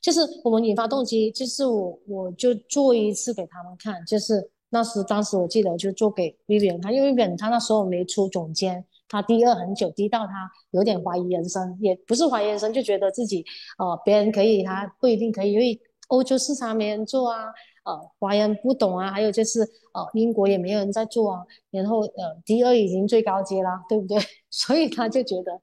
[0.00, 13.44] 就是我们引发动机，就是我我就做一次给他们看，就是那时当时我记得就做给 Vivian 他，因为 Vivian 他那时候没出总监，他低二很久，低到他有点怀疑人生，也不是怀疑人生，就觉得自己
[13.78, 17.52] 呃别人可以，他不一定可以，因为欧洲市场没人做啊。
[17.90, 19.60] 呃，华人不懂啊，还有就是
[19.92, 21.44] 呃，英国也没有人在做啊。
[21.70, 24.16] 然后呃，第二已经最高阶啦，对不对？
[24.50, 25.60] 所以他就觉得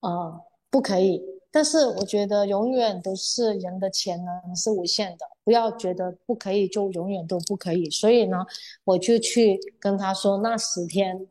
[0.00, 0.40] 呃
[0.70, 1.22] 不可以。
[1.52, 7.88] 但是我觉得永远都是人的潜能是无限的，不要觉得不可以就永远都不可以。
[7.90, 8.44] 所以呢，
[8.82, 11.28] 我就去跟他说，那十天，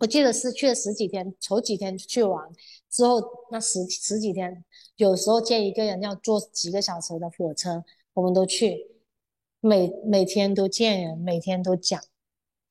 [0.00, 2.46] 我记得是去了十几天，头几天去玩
[2.90, 4.62] 之后，那十十几天，
[4.96, 8.93] 有时候见一个人要坐几个小时的火车，我们都去。
[9.66, 11.98] 每每天都见人，每天都讲，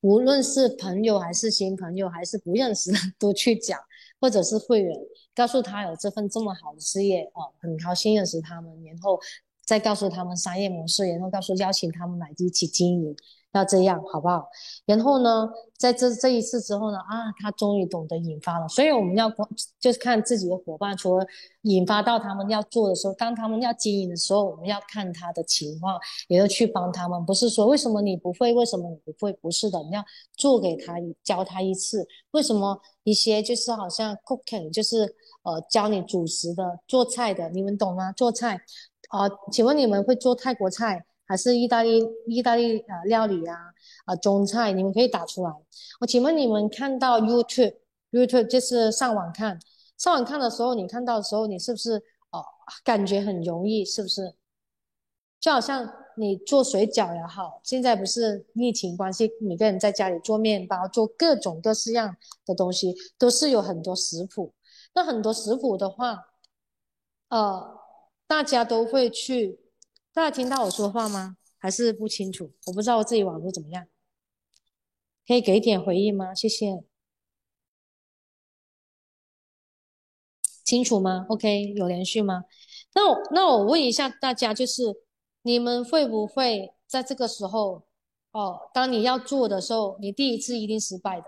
[0.00, 3.76] 无论是朋友还是新朋友，还是不认识的，都去讲，
[4.20, 4.96] 或者是会员，
[5.34, 9.18] 告诉他有这份这么好的事业哦，很高兴认识他们，然后
[9.66, 13.16] 再告诉他们商业模式，然后告诉邀请他们来一起经营。
[13.54, 14.46] 要这样好不好？
[14.84, 18.68] 然后呢，在这这一次之后呢，啊，他终于懂得引发了。
[18.68, 19.32] 所以我们要
[19.80, 21.24] 就是看自己的伙伴，除了
[21.62, 27.24] 引发到他们要做的时候，当他们要经营的时候，我们要看他的情况，也要去帮他们。
[27.24, 29.32] 不是说为什么你不会，为什么你不会？
[29.34, 30.04] 不是的，你要
[30.36, 32.06] 做给他教他一次。
[32.32, 35.02] 为什么一些就是好像 cooking，就是
[35.44, 38.10] 呃教你主食的、做菜的，你们懂吗？
[38.12, 38.60] 做菜
[39.10, 39.28] 啊？
[39.52, 41.04] 请问你们会做泰国菜？
[41.34, 43.56] 还是意大利意大利呃料理啊
[44.04, 45.50] 啊中菜，你们可以打出来。
[46.00, 47.74] 我请问你们看到 YouTube
[48.12, 49.58] YouTube 就是上网看，
[49.98, 51.96] 上网看的时候，你看到的时候，你是不是
[52.30, 52.44] 哦
[52.84, 53.84] 感觉很容易？
[53.84, 54.32] 是不是？
[55.40, 62.16] 就好像你做水饺也好，现在不是疫情关系，每个人在家里做面包，做各种各式样
[62.46, 64.54] 的东西，都是有很多食谱。
[64.94, 66.26] 那很多食谱的话，
[67.30, 67.76] 呃，
[68.28, 69.63] 大家都会去。
[70.14, 71.36] 大家听到我说话吗？
[71.58, 72.52] 还是不清楚？
[72.66, 73.88] 我不知道我自己网络怎么样，
[75.26, 76.32] 可以给点回应吗？
[76.32, 76.84] 谢谢。
[80.62, 82.44] 清楚吗？OK，有连续吗？
[82.94, 84.82] 那我那我问一下大家，就是
[85.42, 87.82] 你们会不会在这个时候，
[88.30, 91.26] 哦，当你要做的时候，你第一次一定失败的，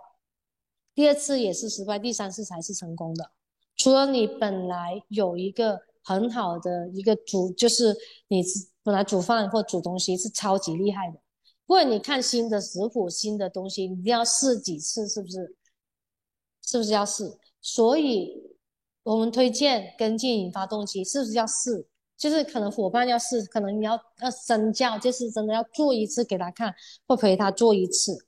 [0.94, 3.32] 第二次也是失败，第三次才是成功的。
[3.74, 7.94] 除了你本来有一个很好的一个煮，就是
[8.28, 8.42] 你
[8.82, 11.18] 本来煮饭或煮东西是超级厉害的，
[11.66, 15.56] 不过你看新的食谱、新的东西，一定要试几次，是不是？
[16.62, 17.36] 是不是要试？
[17.60, 18.46] 所以。
[19.06, 21.86] 我们推荐跟进引发动机，是不是要试？
[22.16, 26.74] 就是可能伙伴要试，可能你要要身教，就是真的要做一次给他看，
[27.06, 28.26] 或陪他做一次，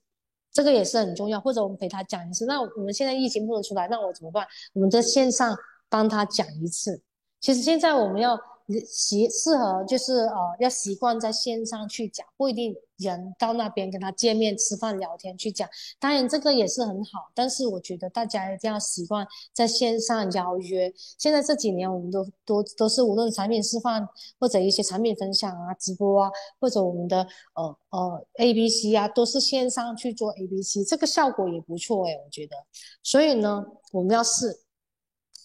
[0.53, 1.37] 这个也是很重要。
[1.41, 2.45] 或者我们陪他讲一次。
[2.45, 4.47] 那我们现在疫情不能出来，那我怎么办？
[4.71, 5.53] 我们在线上
[5.89, 7.01] 帮他讲一次。
[7.39, 8.39] 其实现在我们要。
[8.87, 15.67] 习适合就是呃要习惯在线上去讲，不一定人到那边跟他见面吃饭聊天去讲。
[15.99, 20.93] 当然这个也是很好，但是我觉得大家一定要习惯在线上邀约。
[21.17, 24.07] 现在这几年我们都都都是无论产品示范
[24.39, 27.25] 或者一些产品分享啊、直播啊，或者我们的
[27.55, 32.55] 呃呃 A B C 啊，都是线上去做 A B C，这个效果也不错哎，我觉得。
[33.01, 34.59] 所以呢，我们要试，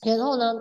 [0.03, 0.53] 然后呢，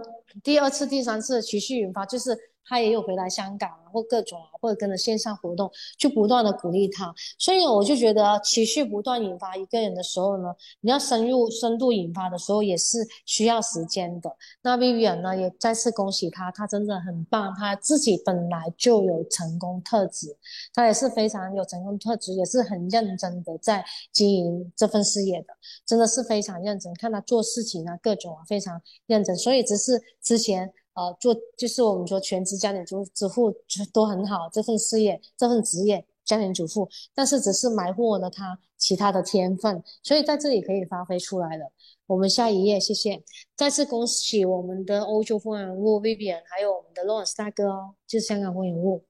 [0.42, 2.53] 第二次、第三次持续引发就是。
[2.66, 7.14] 他也有回来香港啊，或各种啊，或者跟着线上活动，就不断的鼓励他。
[7.38, 14.36] 所以我就觉得，持续不断引发一个人的时候呢，你要深入深度引发的时候，也是需要时间的。
[14.62, 20.36] 那 Vivian 呢，也再次恭喜他，他真的很棒，他自己本来就有成功特质，
[20.74, 25.48] 他也是非常有成功特质，也是很认真的在经营这份事业的，
[25.86, 26.94] 真的是非常认真。
[26.96, 29.36] 看他做事情啊，各种啊，非常认真。
[29.36, 30.74] 所以只是之前。
[30.94, 33.54] 呃，做就是我们说全职家庭主主妇
[33.92, 41.72] 都很好，这份事业这份职业家庭主妇，但是只是埋没了他其他的天分，所以在这里可以发挥出来了。
[42.06, 43.24] 我们下一页，谢谢。
[43.56, 49.04] 再次恭喜我们的欧洲风云人物 Vivian，还有我们的 Lawrence 大哥哦，就是香港风云人物。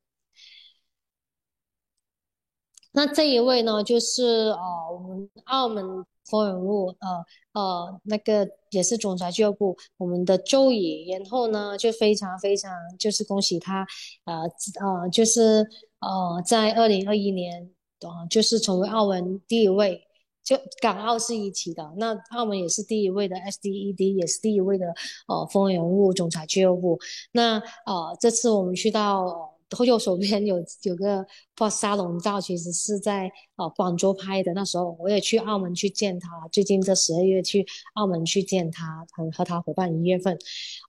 [2.94, 4.60] 那这一位呢，就是呃，
[4.94, 6.06] 我们澳门。
[6.30, 13.86] 风人物，呃呃，那个也是总裁俱乐部，我们的周乙，然后呢就非常非常就是恭喜他，
[14.24, 14.44] 呃
[14.80, 15.68] 呃，就是
[16.00, 20.02] 呃在二零二一年，呃就是成为澳门第一位，
[20.46, 24.86] 就港澳是一起的，那澳门也是第一位的 SDED，也是第一位的
[25.28, 26.98] 呃风云人物总裁俱乐部，
[27.34, 29.53] 那呃这次我们去到。
[29.74, 34.54] 后右手边有有个破沙龙照，其实是在呃广州拍的。
[34.54, 40.38] 那时候我也去澳门去见他，最近这十二月去澳门去见他，和和他伙伴一月份，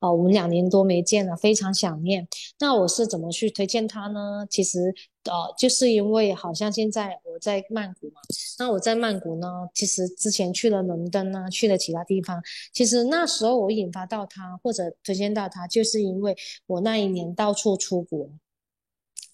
[0.01, 2.27] 呃，我们两年多没见了，非常想念。
[2.61, 4.47] 那我是怎么去推荐他呢？
[4.51, 4.95] 其实
[5.25, 8.21] 呃，就是因为好像现在我在曼谷嘛，
[8.59, 12.43] 那我在曼谷呢，其实之前去了伦敦啊，去了其他地方，
[12.73, 18.29] 其实那时候我引发到他或者推荐到他，就是因为我那一年到处出国。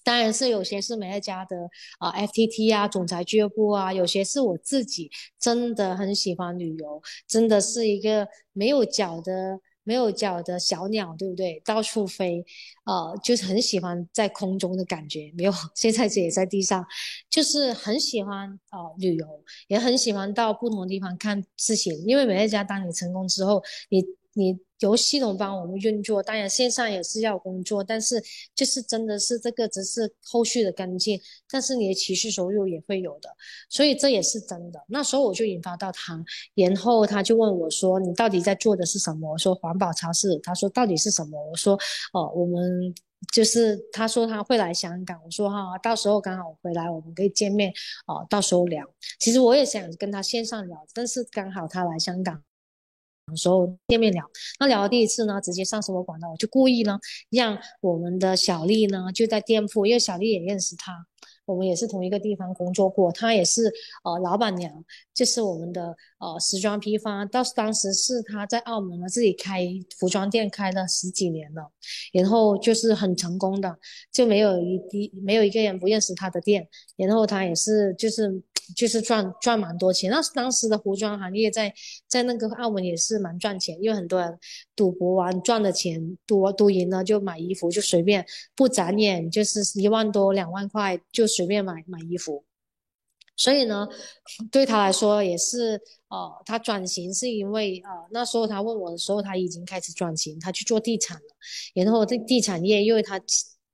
[0.03, 5.09] 当然是有些是美乐家的啊，FTT 啊，总裁俱乐部啊，有些是我自己
[5.39, 11.61] 真的很喜欢旅游，真的是一个没有脚的没有脚的小鸟，对不对？
[11.65, 12.45] 到处飞，
[12.85, 16.85] 呃，就是很喜欢在空中的感觉，没有 现在也在地上，
[17.29, 19.25] 就是很喜欢呃旅游，
[19.67, 24.03] 也很喜欢到不同的地方看事情，因为美乐家当你成功之后，你。
[24.33, 28.21] 你由系统帮我们运作，当然线上也是要工作，但是
[28.55, 33.29] 就是真的是这个只是后续的跟进，但是你的持续收入也会有的，
[33.69, 34.81] 所以这也是真的。
[34.87, 36.23] 那时候我就引发到他，
[36.55, 41.77] 然后他就问我说：“你到底在做的是什么？”我说：“环保超市。”他说：“到底是什么？”我说
[42.13, 42.93] ：“哦，我们
[43.33, 47.71] 就是他说他会来香港。”我说：“哈，到时候刚好回来，我们可以见面
[48.07, 48.83] 哦，到时候聊。”
[49.19, 52.41] 其实我也想跟他线上聊，但是刚好他来香港。
[53.35, 54.23] 时候见面聊，
[54.59, 61.05] 那聊了第一次呢，直接上生活馆了，我就故意呢，让我们的小丽呢就在店铺，因为小丽也认识他。
[61.45, 63.63] 我们也是同一个地方工作过，她也是
[64.03, 64.71] 呃老板娘，
[65.21, 67.25] 就是我们的呃时装批发。
[67.25, 71.71] 到当时是他在澳门呢自己开服装店，开了十几年了，
[72.13, 73.77] 然后就是很成功的，
[74.11, 76.67] 就没有一滴没有一个人不认识他的店。
[76.95, 78.41] 然后他也是就是
[78.75, 80.11] 就是赚赚蛮多钱。
[80.11, 81.73] 那当时的服装行业在
[82.07, 84.37] 在那个澳门也是蛮赚钱，因为很多人
[84.75, 88.23] 赌博完赚的钱赌赌赢了就买衣服，就随便
[88.55, 91.27] 不眨眼就是一万多两万块就。
[91.31, 92.43] 随便买买衣服，
[93.37, 93.87] 所以呢，
[94.51, 101.23] 对他来说也是，呃，他转型是因为，呃，那时候他问我的时候，他已经开始转型，他去做地产了。
[101.73, 103.19] 然后这地产业，因为他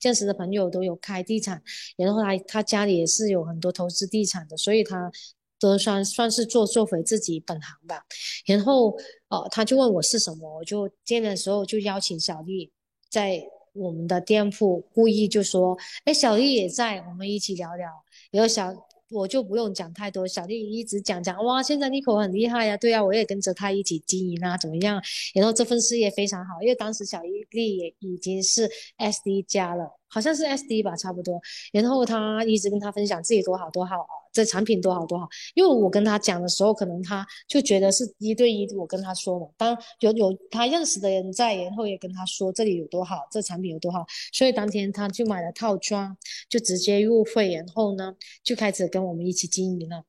[0.01, 1.61] 认识的朋友都有开地产，
[1.97, 5.11] 然后他他家里也是有很多投资地产的，所以他
[5.59, 8.05] 都算算是做做回自己本行吧。
[8.45, 8.95] 然后
[9.27, 12.71] 呃，他就问我是什么，我就见的时候就邀请小丽
[13.09, 13.43] 在
[13.73, 17.89] 我们的店铺，故意就说，哎，小丽也在，我们一起聊聊。
[18.31, 18.86] 然后小。
[19.09, 25.01] 我就不用讲太多，小丽一直讲讲哇，现在 Nico 很厉害呀，对呀，我也跟着她一起经营啊，怎么样？
[25.33, 29.97] 然后这份事业非常好，因为当时小丽也已经是 SD 加了。
[30.09, 31.39] 好像是 SD 吧，差不多。
[31.71, 35.27] 然后他一直跟他分享自己多好多好，这产品多好多好。
[35.53, 39.47] 因为我跟他讲的时候，可能他就觉得是一对一，我跟他说嘛。
[39.57, 44.05] 当有有他认识的人在，然后也跟他说这里有多好，这产品有多好。
[44.31, 46.15] 所以当天他就买了套装，
[46.49, 50.03] 就直接入会，然后呢就开始跟我们一起经营了。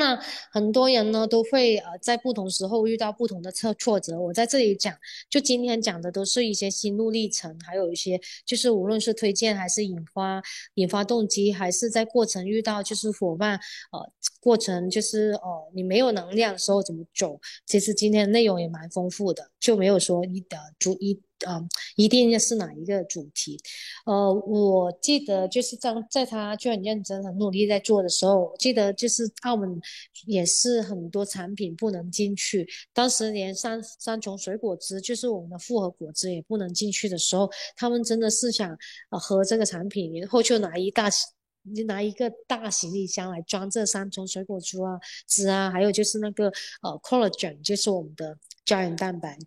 [0.00, 0.18] 那
[0.50, 4.96] 很多人呢都会呃在不同时候遇到不同的挫挫折，我在这里讲，
[5.28, 10.42] 就今天讲的都是一些心路历程，还有一些就是无论是推荐还是引发
[10.76, 13.60] 引发动机，还是在过程遇到就是伙伴
[13.92, 21.20] 呃过程就是呃你没有能量的时候怎么走，其实今天内容也蛮丰富的，就没有说一的逐一。
[21.46, 21.60] 啊，
[21.96, 23.58] 一定要是哪一个主题？
[24.06, 29.80] 呃，我记得就是在在他就很认真、很努力在做的时候，我记得就是澳门
[30.26, 38.76] 也是很多产品不能进去，当时连三三重水果汁，就是我们的复合果汁也不能进去的时候，他们真的是想
[39.10, 46.46] 呃喝这个产品，然后就拿一大就拿一个大行李箱来装这三重水果汁啊汁啊，还有就是那个
[46.82, 49.38] 呃 collagen，就是我们的胶原蛋白。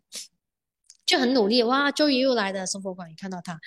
[1.14, 1.92] 就很努力哇！
[1.92, 3.60] 周瑜又来的生活馆，也看到他。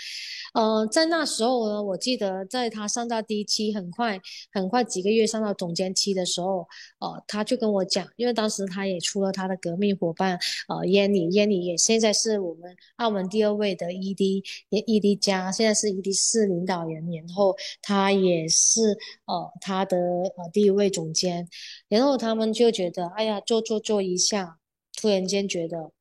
[0.52, 4.20] 呃，在那时候呢，我记得在他上到第一期，很快
[4.50, 6.66] 很快几个月上到总监期的时候，
[6.98, 10.36] 呃，他就跟我讲，因为当时他也出了他的革命伙伴，
[10.66, 21.48] 呃，燕妮，燕妮也现在是我们澳门第二位的 ED ED 加，现在是 ED 四领导人，然后他也是呃他的呃第一位总监，
[21.88, 24.58] 然后他们就觉得，哎呀，做做做一下，
[25.00, 25.92] 突然间觉得。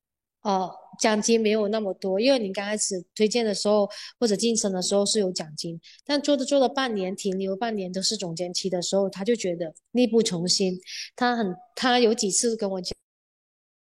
[0.46, 3.90] 呃，奖金没有那么多，因为你刚开始推荐的时候
[4.20, 10.80] 或者晋升的时候是有奖金，但做着做了半年，停留半年都是总监期的时候，他就觉得力不从心。
[11.16, 12.94] 他很，他有几次跟我讲，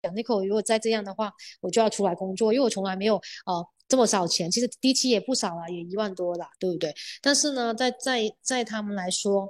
[0.02, 1.32] 讲那口，如果再这样的话，
[1.62, 6.92] 我就要出来工作，因为我从来没有呃这么少钱，其实第一期也不少了，也一万多了，对不对？
[7.22, 9.48] 但是呢，在在在他们来说。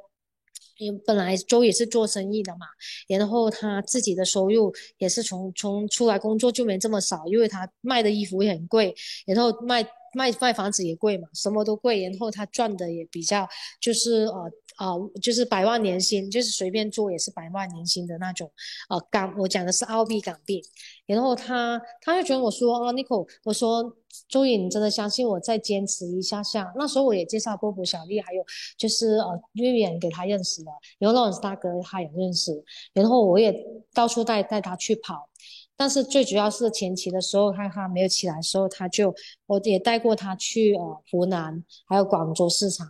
[0.78, 2.68] 因为本来周也是做生意的嘛，
[3.08, 9.84] 然后他自己的收入也是从从出来工作就没这么少，因为他卖的衣服也很贵，然后卖
[10.18, 13.48] 卖卖房子也贵嘛，什么都贵，然后他赚的也比较
[13.80, 18.52] 就是呃呃就是百万年薪，就是随便做也是百万年薪的那种，
[18.90, 20.62] 呃港我讲的是澳币港币，
[21.06, 23.96] 然后他他就觉得我说啊 Nico，我说。
[24.30, 26.74] 周颖，你真的相信我再坚持一下下？
[26.76, 28.44] 那时候我也介绍波波、小丽，还有
[28.76, 32.52] 就是呃瑞远给他认识了，然后劳斯大哥他也认识，
[32.94, 33.54] 然后我也
[33.94, 35.30] 到处带带他去跑。
[35.78, 39.14] 但是最主要是前期的时候，他他没有起来的时候，他就
[39.46, 42.88] 我也带过他去呃湖南，还有广州市场。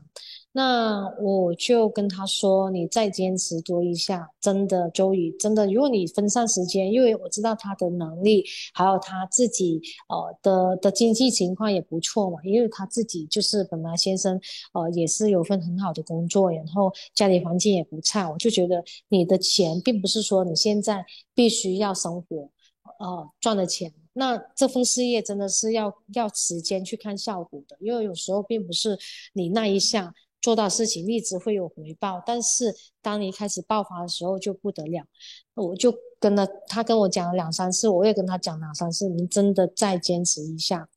[0.54, 9.80] 那我就跟他说：“你再坚持多一下，真的，周宇，真的，如果你分散时间，因为我知道他的能力，还有他自己
[10.10, 14.40] 呃的的经济情况也不错嘛，因为他自己就是本来先生
[14.74, 22.50] 呃也是有份很好的工作，然后家里环境也不差，我就觉得你的钱并不是说你现在必须要生活
[23.00, 28.98] 呃赚的钱，那这份事业真的是要要时间去看效果的，因为有时候并不是
[29.34, 35.04] 你那一下。”做到事情一直会有回报，但是当你开始爆发的时候就不得了。
[35.56, 40.88] 我就跟他，他跟我讲了两三次，我也跟他讲两三次，你真的再坚持一下，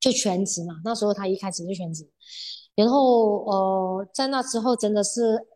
[0.00, 0.80] 就全职嘛。
[0.84, 2.08] 那时候他一开始就全职，
[2.74, 5.46] 然后呃，在那之后真的是。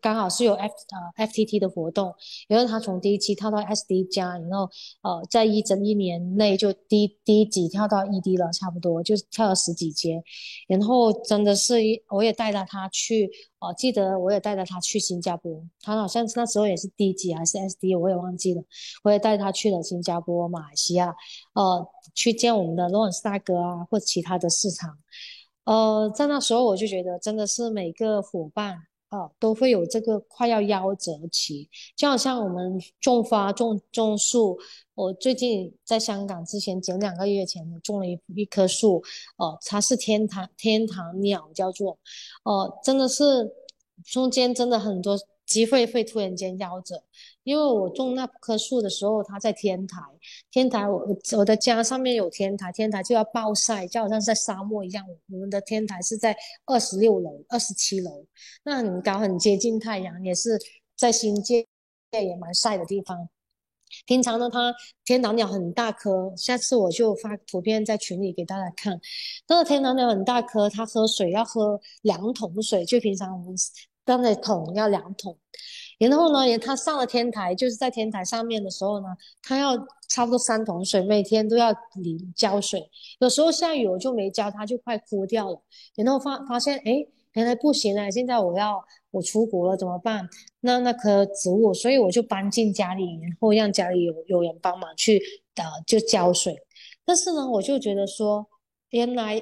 [0.00, 0.72] 刚好是有 F
[1.16, 2.14] 呃 FTT 的活动，
[2.48, 4.68] 然后他从第一期跳到 SD 加，然后
[5.02, 10.22] 呃在一整一年内就第第一级跳到 ED 了，差不多就跳了十几阶，
[10.68, 11.74] 然后真的是
[12.08, 13.28] 我也带着他去，
[13.58, 18.62] 呃记得我也带着他去新加坡，他好像那时候也是 D 级还是 SD，我也忘记了，
[19.02, 21.14] 我也带他去了新加坡、马来西亚，
[21.54, 24.96] 呃去见我们的 Lawrence 大哥啊，或其他的市场，
[25.64, 28.89] 呃在那时候我就觉得真的是每个伙伴。
[29.10, 34.58] 啊，都会有这个快要夭折期，就好像我们种花、种种树。
[34.94, 39.02] 我最近在香港之前，前两个月前种了一一棵树，
[39.36, 41.98] 呃，它是天堂天堂鸟，叫做，
[42.44, 43.24] 呃，真的是
[44.04, 45.18] 中间真的很多。
[45.46, 47.02] 机会会突然间夭折，
[47.42, 49.98] 因为我种那棵树的时候，它在天台，
[50.50, 55.04] 天台我我的家上面有天台，天台就要暴晒，就好像在沙漠一样。
[55.30, 56.36] 我们的天台是在
[56.66, 58.26] 二十六楼、二十七楼，
[58.64, 60.58] 那很高，很接近太阳，也是
[60.96, 61.66] 在新界
[62.12, 63.28] 也蛮晒的地方。
[64.06, 64.72] 平常呢，它
[65.04, 69.00] 天堂鸟很大颗，下次我就发图片在群里给大家看。
[69.48, 73.56] 那个天堂鸟很大颗，它喝水要喝两桶水，就平常我们
[74.04, 75.36] 刚才桶要两桶。
[76.08, 79.06] 然后呢，他上了天台，就是在天台上面的时候呢，
[79.42, 79.76] 他要
[80.08, 81.70] 差不多三桶水，每天都要
[82.02, 82.82] 淋浇水。
[83.20, 85.62] 有时候下雨我就没浇，他就快枯掉了。
[85.94, 87.06] 然后发发现，哎。
[87.34, 90.28] 原来不行了，现在我要我出国了怎么办？
[90.62, 95.22] 那那棵植物，所以我就搬进家里，然后让家里有有人帮忙去
[95.54, 96.56] 呃就浇水。
[97.04, 98.44] 但是呢，我就觉得说，
[98.88, 99.40] 原来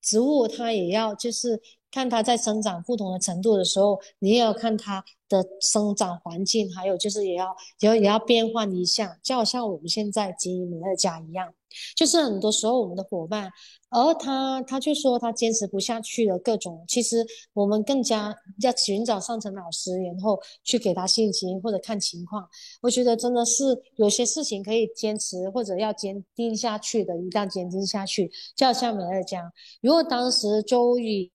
[0.00, 1.60] 植物它也要就是
[1.94, 11.54] 看它在生长不同的程度的时候，你也要看它的生长环境，还有就是也要也要也要变换一下，就好像我们现在经营美乐家一样。
[11.96, 13.50] 就是很多时候我们的伙伴，
[13.90, 22.48] 而他他就说他坚持不下去了，各种其实我们更加要寻找上层老师，然后去给他信心或者看情况。
[22.80, 23.64] 我觉得真的是
[23.96, 28.30] 有些事情可以坚持或者要坚定下去的，一定要坚定下去。
[28.54, 31.28] 就好像美乐家，如果当时周宇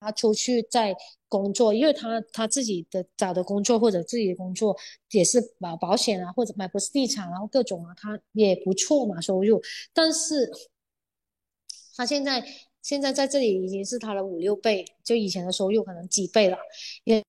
[0.00, 0.96] 他出去在。
[1.30, 4.76] 工作，因为他他自己的找的工作或者自己的工作
[5.12, 9.62] 也是保保险啊，或者买不是地产，然后各种啊，他也不错嘛收入。
[9.94, 10.50] 但是
[11.94, 12.44] 他现在
[12.82, 16.58] 现在在这里已经是他的五六倍，就以前的收入可能几倍了。
[17.04, 17.22] 也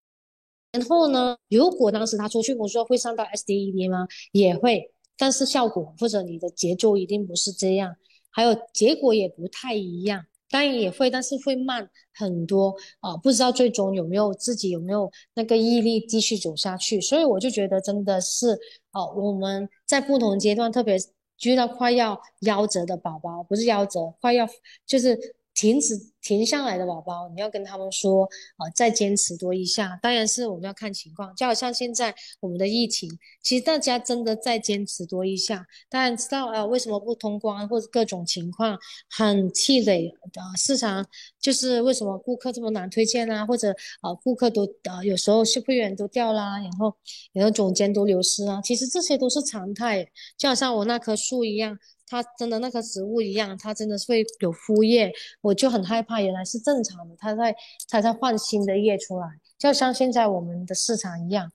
[0.71, 4.07] 然后呢，如果当时他出去工作会上到 SDED 吗？
[4.31, 7.95] 也会，但是效果或者你的节奏一定不是这样，
[8.31, 10.25] 还有结果也不太一样。
[10.51, 13.17] 当然也会，但是会慢很多啊！
[13.17, 17.01] 不知道最终有没有自己有没有那个毅力继续走下去。
[17.01, 18.59] 所以我就觉得真的是
[18.91, 20.97] 哦，我们在不同阶段，特别
[21.43, 24.47] 遇到快要夭折的宝宝，不是夭折，快要
[24.85, 25.17] 就是。
[25.53, 28.23] 停止停下来的宝宝，你要跟他们说
[28.57, 29.99] 啊，再坚持多一下。
[30.01, 33.09] 当然是我们要看情况，就好像现在我们的疫情，
[33.41, 35.65] 其实大家真的再坚持多一下。
[35.89, 38.77] 当然知道啊，为什么不通关或者各种情况
[39.09, 41.05] 很气馁啊，市场
[41.39, 43.71] 就是为什么顾客这么难推荐啊，或者
[44.01, 46.95] 啊顾客都啊有时候是会员都掉啦，然后
[47.33, 51.77] 然后总监都流失啊，其实这些都是常态，就好像我那棵树一样。
[52.11, 55.09] 它真的那棵植物一样，它真的是会有枯叶，
[55.39, 56.19] 我就很害怕。
[56.19, 57.55] 原来是正常的，它在
[57.87, 61.49] 它在换新的叶出来，就像现在我们的市场一样。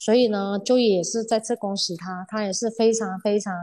[0.00, 3.54] 所以呢，就也是再次恭喜他，他也是非常非常。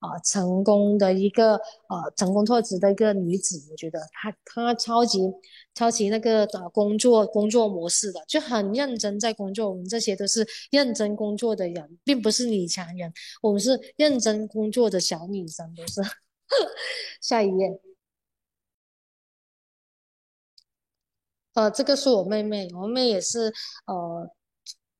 [0.00, 1.54] 啊，成功的一个
[1.88, 5.20] 呃，成功特质的一个女子，我觉得她她超级
[5.74, 9.68] 超级那个呃工作工作模式的，就很认真在工作。
[9.70, 16.00] 我们这些都是认真工作的人，并不是女强人，我们是认真工作的小女生，都是。
[17.20, 17.80] 下一页，
[21.54, 23.52] 呃，这个是我妹妹，我妹也是
[23.86, 24.30] 呃，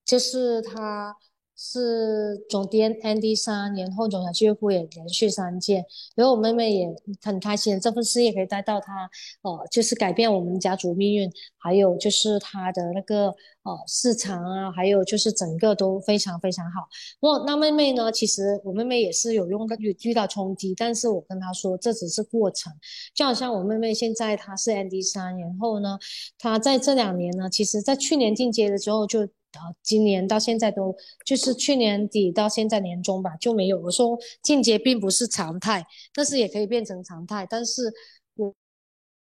[0.05, 1.15] 就是她。
[1.57, 5.85] 是总监 Andy 三，然后总裁俱乐部也连续三届，
[6.15, 6.87] 然后我妹妹也
[7.23, 9.09] 很开心，这份事业可以带到她，
[9.43, 13.29] 呃，就是改变我们家族命运，还有就是她的那个
[13.63, 16.87] 呃市场啊，还有就是整个都非常非常好。
[17.21, 22.73] 我那妹妹呢，其实我妹妹也是有用遇遇到冲击，但是我跟她说这只是过程，
[23.15, 25.99] 就好像我妹妹现在她是 Andy 三，然后呢，
[26.39, 29.27] 她在这两年呢，其实在去年进阶的时候就。
[29.57, 30.95] 啊，今年到现在都
[31.25, 33.79] 就是去年底到现在年中吧，就没有。
[33.81, 35.85] 我说进阶并不是常态，
[36.15, 37.47] 但是也可以变成常态。
[37.49, 37.93] 但是
[38.35, 38.55] 我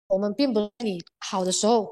[0.07, 1.88] 我们并不是你好的时候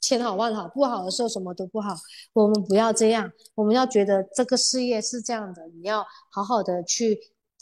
[0.00, 1.94] 千好万好，不好的时候什么都不好。
[2.32, 7.14] 我们不要这样，我们要觉得这个事业是这样的，你要好好的去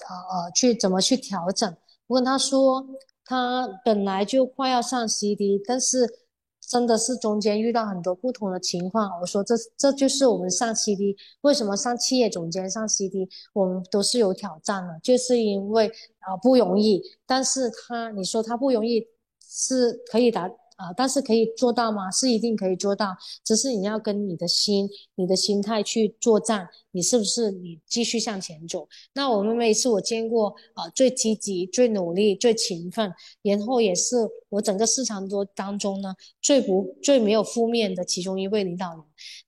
[0.08, 1.76] 呃呃去怎么去调整。
[2.06, 2.86] 我跟他说，
[3.24, 6.27] 他本来就快要上 CD，但是。
[6.68, 15.88] 真的是中间遇到很多不同的情况，我说这这就是我们上 CD 为什么上企业总监上 CD，我们都是有挑战的，就是因为
[16.18, 17.02] 啊不容易。
[17.26, 19.02] 但是他你说他不容易
[19.40, 20.50] 是可以达。
[20.78, 22.08] 啊，但是可以做到吗？
[22.08, 28.88] 是一定可以做到，只是你要跟你的心、你的心态去作战，你是不是你继续向前走？
[29.12, 33.12] 那我妹妹是我见过啊最积极、最努力、最勤奋，
[33.42, 34.16] 然后也是
[34.50, 39.00] 我整个市场多当中呢最不最没有负面的其中一位领导人。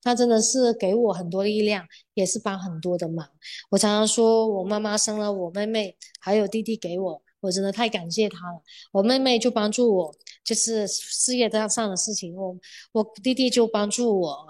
[0.02, 3.24] 她真的是给我很多力量，也是帮很多的忙。
[3.70, 7.22] 我常常说我妈妈生了我妹妹，还有弟弟给我。
[7.40, 8.62] 我真的太感谢他了，
[8.92, 10.14] 我妹妹就帮助我，
[10.44, 12.56] 就是事业上的事情，我
[12.92, 14.46] 我弟弟就帮助我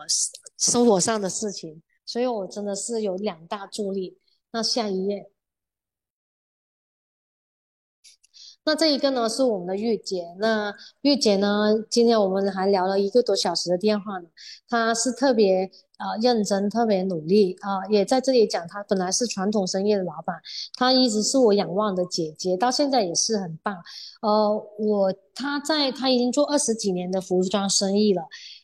[0.59, 4.19] 生活上的事情，所以我真的是有两大助力。
[4.53, 5.31] 那下一页，
[8.63, 14.29] 那这一个呢是我们的玉姐，那玉姐呢，今天我们还聊了一个多小时的电话呢，
[14.69, 15.63] 她是特别
[15.99, 20.37] 呃认真、特别努力啊，也在这里讲，她本来是传统生意的老板，
[20.79, 23.75] 她一直是我仰望的姐姐，到现在也是很棒。
[24.21, 28.23] 呃，我她在她已经做二十几年的服装生意了，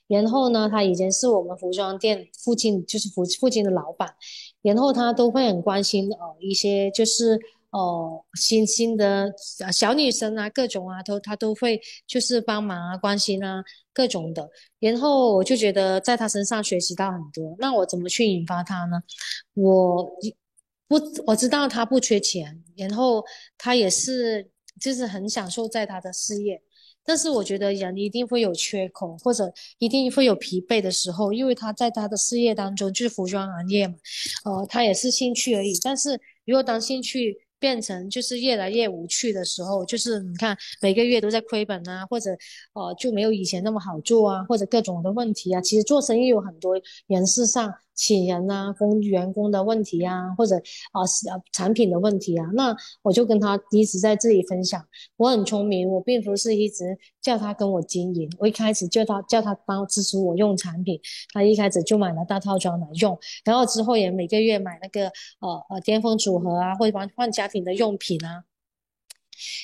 [0.08, 4.14] 然后呢，她以前是我们服装店附近就是附附近的老板，
[4.60, 7.40] 然后她都会很关心呃一些就是。
[7.76, 9.30] 哦，新兴的
[9.70, 13.62] 小女生啊，各种啊，都她都会就是帮忙啊，关心啊，
[13.92, 14.48] 各种的。
[14.78, 17.54] 然后我就觉得在她身上学习到很多。
[17.58, 19.02] 那我怎么去引发她呢？
[19.52, 20.10] 我
[20.88, 20.96] 不
[21.26, 23.22] 我知道她不缺钱，然后
[23.58, 24.50] 她也是
[24.80, 26.62] 就是很享受在她的事业。
[27.04, 33.94] 但是我觉得人一定会有缺口，或者一定会有疲惫的时候，因为她在她的事业当中就是服装行业嘛，
[34.46, 35.78] 呃，她也是兴趣而已。
[35.84, 42.30] 但是如果当兴趣，变成就是越来越无趣的时候，就是你看每个月都在亏本啊，或者
[42.74, 45.60] 呃就没有以前那么好做啊，或者各种的问题啊。
[45.60, 46.74] 其实做生意有很多
[47.06, 47.72] 人事上。
[47.96, 50.54] 请人啊，工员工的问题啊，或者
[50.92, 54.84] 啊啊产品的问题啊，那我就跟他一直在这里分享。
[55.16, 61.00] 我很聪明，我并不是一直叫他跟我经营，我一开始叫他叫他帮支持我用产品，
[61.32, 65.06] 他一开始就买了大套装来用，然后之后也每个月买那个
[65.40, 68.44] 呃呃巅峰组合啊，或者帮换家庭的用品啊。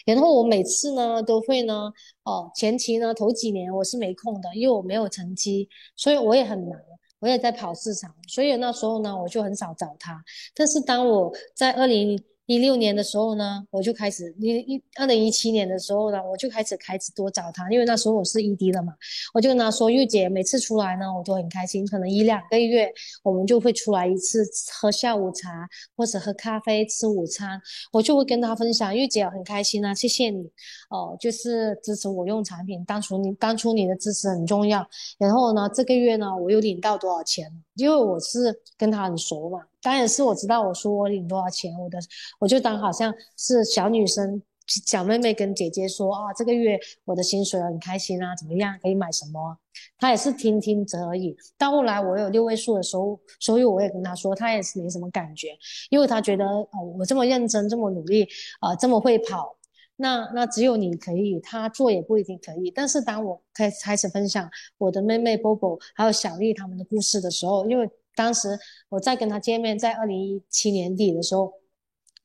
[0.04, 1.90] 然后我每次呢都会呢
[2.24, 6.78] 哦前期呢头几年我是没空的，因为我没有成绩，所以我也很忙。
[7.22, 10.22] 我也在跑市场，所以那时候呢，我就很少找他。
[10.54, 12.20] 但是当我在二零
[12.52, 18.92] 一六年的时候呢，我就开始一一二零一七年的时候呢，我就开始开始多找他，因为那时候我是 ED 了嘛，
[19.32, 22.92] 我就跟他说，玉姐每次出来呢，我都很开心，可能一两个月
[23.22, 24.44] 我们就会出来一次
[24.78, 27.58] 喝下午茶或者喝咖啡吃午餐，
[27.90, 30.42] 我就会跟他分享，玉姐很开心啊，谢谢你
[30.90, 34.86] 哦，就是支持我用产品，当初你当初你的支持很重要，
[35.18, 37.50] 然后呢，这个月呢，我又领到多少钱？
[37.74, 39.60] 因为我是跟他很熟嘛。
[39.80, 41.98] 当然是我知道，我说我领多少钱，我的
[42.38, 44.40] 我就当好像是小女生、
[44.86, 49.56] 小妹妹跟姐姐说啊，这个月我的薪水很开心啊，怎么样可以买什么？
[49.98, 51.34] 他也是听听则已。
[51.56, 55.48] 到后来我有六位数的收收入，我也跟他说，他也是没什么感觉，
[55.90, 56.68] 因为他觉得哦，
[56.98, 58.28] 我这么认真、这么努力
[58.60, 59.56] 啊，这么会跑，
[59.96, 62.70] 那那只有你可以，他做也不一定可以。
[62.70, 67.90] 但是当我开开始分享我的妹妹波波还有小丽他们的故事的时候，因为。
[68.14, 68.58] 当时
[68.90, 71.50] 我在跟他见面，在二零一七年底的时候，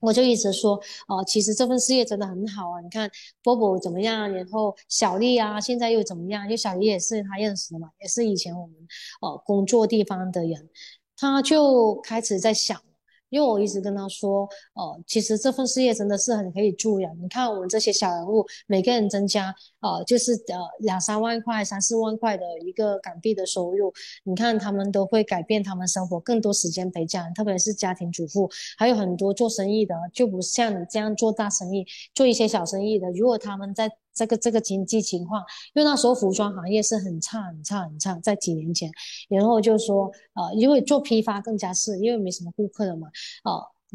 [0.01, 0.75] 我就一直说，
[1.07, 2.81] 哦，其实这份事业真的很好啊！
[2.81, 3.09] 你看
[3.41, 6.43] 波波怎么样，然后小丽啊，现在又怎么样？
[6.43, 8.75] 因为小丽也是他认识的嘛，也是以前我们
[9.21, 10.69] 呃工作地方的人，
[11.15, 12.81] 他就开始在想。
[13.29, 17.09] 因为我一直跟他说，哦，其实这份事业真的是很可以助人。
[17.21, 33.91] 你看我们这些小人物，每个人增加，呃，就是呃两三万块、三四万块的一个港币的收入，你看他们都会改变他们生活，更多时间陪家人，特别是家庭主妇，还有很多做生意的，就不像你这样做大生意，做一些小生意的，如果他们在。
[34.17, 35.39] 这个这个经济情况，
[35.75, 38.91] 因为那时候服装行业是很差很差很差，在几年前，
[39.29, 43.07] 然后就说，呃，因为做批发更加是，因为没什么顾客了嘛，
[43.43, 43.51] 呃，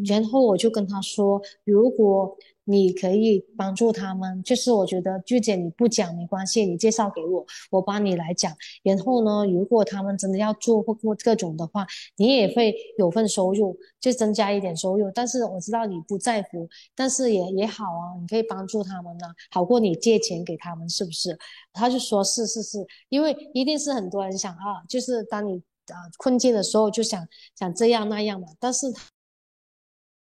[0.07, 2.37] 然后我就跟他说，如果。
[2.65, 8.55] 你可以帮助他们，就是我觉得玉姐你不讲没关系，你介绍给我，我帮你来讲。
[8.83, 11.87] 然后呢，如果他们真的要做或或各种的话，
[12.17, 15.11] 你也会有份收入，就增加一点收入。
[15.13, 21.37] 但是我知道你不在乎，但是也也好啊，你可以帮助他们呢，好过你借钱给他们，是不是？
[21.73, 25.57] 他就说是是是，因为一定是很多人想啊，就是当你
[25.89, 27.27] 啊困境的时候就想
[27.59, 29.09] 想这样那样嘛，但是他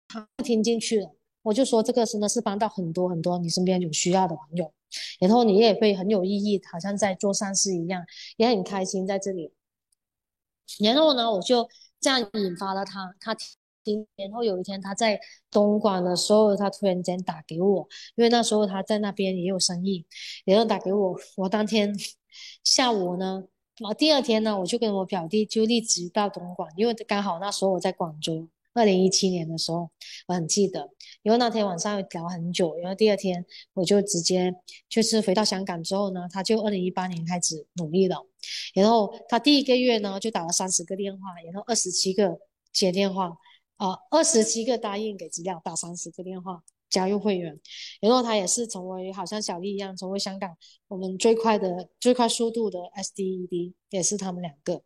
[0.08, 1.16] 他听进去了。
[1.44, 4.72] 我就说这个真的是帮到很多很多你身边有需要的朋友，
[5.20, 8.04] 然后你也会很有意义，好像在做善事一样，
[8.38, 9.52] 也很开心在这里。
[10.80, 11.68] 然后呢，我就
[12.00, 13.56] 这样引发了他，他听。
[14.16, 15.20] 然后有一天他在
[15.50, 20.06] 东莞的时候，他突然间打给我，因为那时候他在那边也有生意，
[20.46, 21.20] 然后打给我。
[21.38, 21.92] 我当天
[22.64, 23.44] 下午呢，
[23.84, 28.48] 啊，第二天呢，我就跟我表弟就立即到东莞，因为刚好那时候我在广州。
[28.74, 29.90] 二零一七年的时候，
[30.28, 30.90] 我很记得，
[31.24, 34.54] 因为那天晚上聊很久，然后第二天我就直接
[34.90, 38.26] 就是回到香港之后呢，他就二零一八年开始努力了，
[38.74, 42.40] 然后他第一个月呢就打了三十个电话，然后二十七个
[42.74, 43.38] 接电话，
[43.78, 47.60] 啊，二十七个答应给资料，打三十个电话加入会员，
[48.00, 50.58] 然后他也是成为好像小丽一样，成为香港
[50.88, 54.82] 我们最快的最快速度的 SDED，也是他们两个。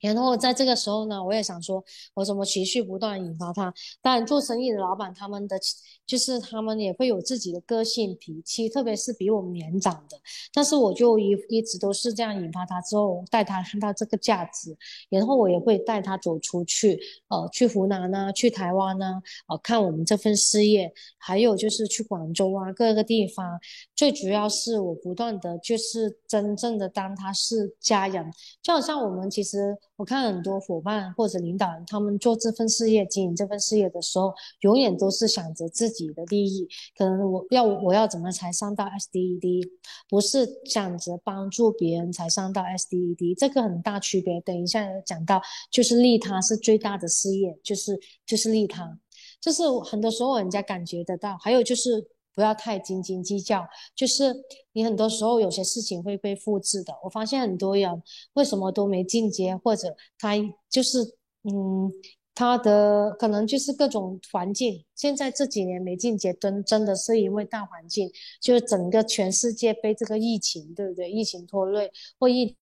[0.00, 1.84] 然后在这个时候呢，我也想说，
[2.14, 3.72] 我怎么持续不断引发他？
[4.00, 5.58] 当然，做生意的老板他们的
[6.06, 10.18] 就是他们也会有自己的个性脾气，特别是比我们年长的。
[10.52, 14.76] 但是我就一一直都是这样引发他之后，带他看到这个价值，
[15.08, 16.98] 然后我也会带他走出去，
[17.28, 23.60] 呃，去湖南呢，去台湾呢，呃，看我们这份事业，还有就是去广州啊，各个地方。
[23.94, 28.32] 最主要是我不断的就是真正的当他是家人，
[28.62, 29.76] 就好像我们其实。
[30.00, 36.66] 我看很多伙伴或者领导人，他们做这份事业、经营这份事业的时候，永远都是想着自己的利益。
[36.96, 39.68] 可能我要我要怎么才上到 SDED，
[40.08, 44.40] 不是想着帮助别人才上到 SDED，这个很大区别。
[44.40, 48.98] 等一下讲到，就是利他是最大的事业，就是就是利他，
[49.38, 51.36] 就是很多时候人家感觉得到。
[51.42, 52.08] 还有就是。
[52.34, 54.34] 不要太斤斤计较，就是
[54.72, 56.94] 你很多时候有些事情会被复制的。
[57.02, 58.02] 我发现很多人
[58.34, 60.34] 为什么都没进阶，或者他
[60.68, 61.02] 就是
[61.42, 61.92] 嗯，
[62.34, 64.84] 他的可能就是各种环境。
[64.94, 68.10] 现在这几年没进阶，真真的是因为大环境，
[68.40, 71.10] 就是整个全世界被这个疫情，对不对？
[71.10, 72.56] 疫情拖累或疫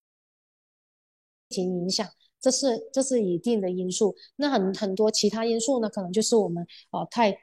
[1.50, 2.08] 情影响，
[2.40, 4.16] 这是这是一定的因素。
[4.36, 7.36] 那很很多其他因素呢，可能就是我们哦太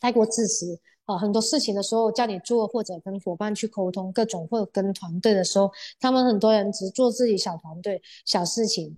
[0.00, 0.80] 太过自私。
[1.04, 8.96] 啊，很多事情的时候叫你做，或者跟伙伴去沟通各种，或者跟团队的时候，他们很多人只做自己小团队小事情，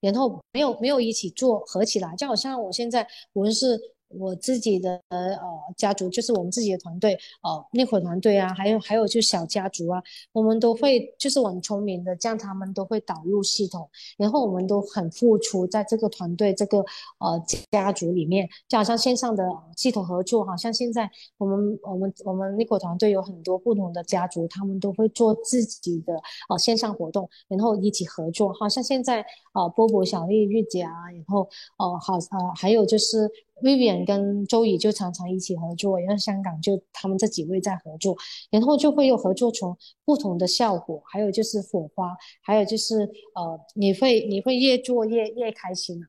[0.00, 3.80] 然后没有没有一起做合起来，就好像我现在无论是。
[4.10, 5.38] 我自己的呃
[5.76, 10.02] 家族就是我们自己的团队，呃，内伙团队啊，还有还有就是小家族啊，
[10.32, 16.78] 我们都会就是很聪明的，这样他们都会导入系统，然后我们都很付出在这个团队这个
[17.18, 17.40] 呃
[17.70, 19.44] 家族里面，就好像线上的
[19.76, 21.08] 系统合作，好像现在
[21.38, 26.14] 我们我们我们内伙团队有很多不同的家族，他们都会做自己的
[26.48, 31.48] 呃线上活动，然后一起合作，好像现在呃波波小丽玉姐啊，然后
[31.78, 33.30] 呃好呃还有就是。
[33.62, 38.16] Vivian 跟周乙就常常一起合作，然后香港就他们这几位在合作，
[38.50, 43.00] 然后就会有合作从不同的效果，还有就是火花，还有就是
[43.34, 46.00] 呃，你会你会越做越越开心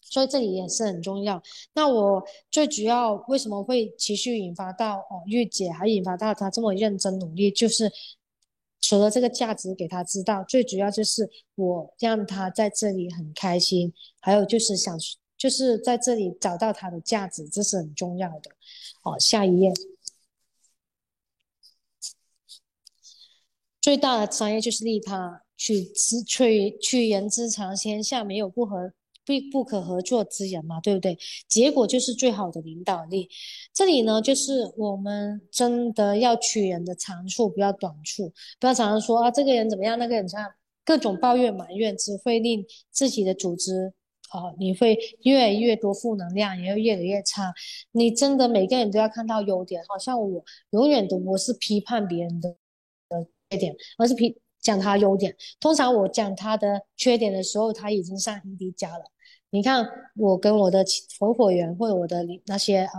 [0.00, 1.42] 所以这里也是很重要。
[1.74, 7.92] 那我最主要为什么会持续引发到哦玉姐，还引发到她这么认真努力，就是
[8.80, 14.96] 除了这个价值给她知道，最主要就是我让她在这里很开心，还有就是想。
[15.38, 18.50] 就是在这里找到它的价值，这是很重要的。
[19.00, 19.72] 好，下一页。
[23.80, 28.92] 最大的商业就是利他，取之取取人之长，天下没有不合
[29.24, 31.16] 不不可合作之人嘛，对不对？
[31.48, 33.30] 结果就是最好的领导力。
[33.72, 40.50] 这里呢，就是我们真的要取人的长处，不要短处，不要常常说啊这个人怎么样，那个人怎样，
[40.84, 43.94] 各种抱怨埋怨，只会令自己的组织。
[44.32, 47.52] 哦，你会越来越多负能量，也会越来越差。
[47.92, 52.50] 你真的每个人都要看到优点，好像我永远都不是批判别人的
[53.08, 55.34] 的缺点，而是批讲他优点。
[55.60, 59.04] 通常我讲他的缺点的时候，他已经上 ED 加了。
[59.50, 60.84] 你看，我跟我的
[61.18, 62.92] 合伙人或者我的那些啊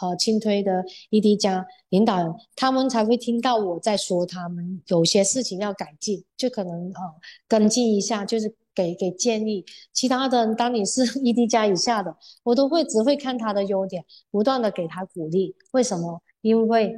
[0.00, 7.00] 呃轻推的 ED 加领导人，他们才会听到我在说他们有些事情要改进，就可能呃
[7.48, 8.54] 跟进一下，就是。
[8.76, 15.56] 给给建议，其他的当你是 ED 加以下的，我都会只会看他的优点，不断的给他鼓励。
[15.72, 16.20] 为什么？
[16.42, 16.94] 因为。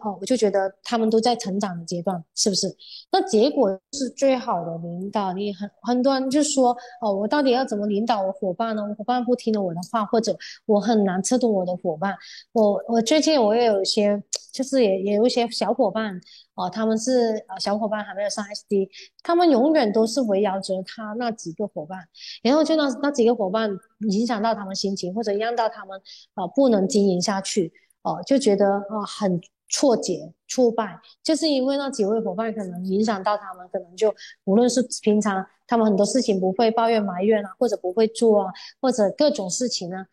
[0.00, 2.68] 哦，我就觉得他们都在成长的阶段，是不是？
[3.10, 5.32] 那结果是最好的领导。
[5.32, 8.82] 你很很多人就说，哦，我到底要怎么领导我伙伴呢？
[8.82, 10.36] 我伙伴不听了我的话，或者
[10.66, 12.14] 我很难策动我的伙伴。
[12.52, 16.20] 我我最近我也有一些，就是也也有一些小伙伴，
[16.56, 18.90] 哦，他们是呃小伙伴还没有上 SD，
[19.22, 21.98] 他们永远都是围绕着他那几个伙伴，
[22.42, 23.70] 然后就那那几个伙伴
[24.10, 25.98] 影响到他们心情，或者让到他们
[26.34, 27.72] 啊不能经营下去。
[28.02, 29.40] 哦，就觉得啊很
[29.74, 30.12] 挫折、
[30.46, 34.14] 挫败，就是因为那几位伙伴可能影响到他们，可能就
[34.44, 40.06] 无论是平常他们很多事情不会抱怨埋怨啊，或者不会做啊，或者各种事情呢，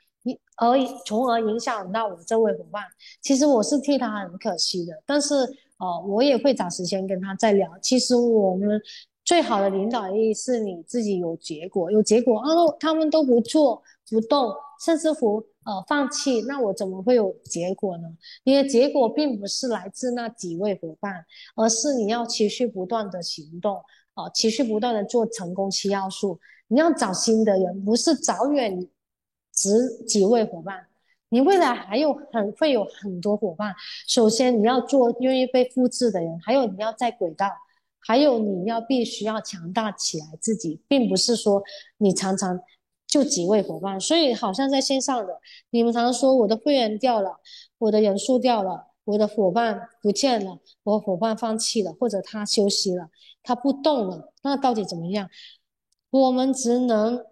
[0.55, 2.81] 而从而影响到我这位伙伴。
[3.21, 5.35] 其实我是替他很可惜的，但是
[5.77, 7.69] 呃，我也会找时间跟他再聊。
[7.83, 8.81] 其实我们
[9.23, 12.47] 最好的领导力是你自己有结果，有结果啊，
[12.79, 14.53] 他们都不做不动，
[14.83, 15.43] 甚至乎。
[15.63, 18.07] 呃，放弃，那我怎么会有结果呢？
[18.45, 21.23] 你的结果并不是来自那几位伙伴，
[21.55, 23.75] 而是你要持续不断的行动，
[24.15, 26.39] 啊，持续不断的做成功七要素。
[26.67, 28.89] 你要找新的人，不是找远
[29.53, 30.87] 只几位伙伴，
[31.29, 33.71] 你未来还有很会有很多伙伴。
[34.07, 37.47] 首先你要做愿意被复制的人，还有你要在轨道，
[37.99, 41.61] 还有你要必须要强大起来自己，并不是说
[41.99, 42.59] 你常常
[43.11, 45.41] 就几位伙伴，所以好像在线上的
[45.71, 47.41] 你们常常说我的会员掉了，
[47.77, 53.09] 我的人数掉了，我的伙伴不见了，我伙伴放弃了，或者他休息了，
[53.43, 55.29] 他不动了，那到底怎么样？
[56.09, 57.25] 我们只能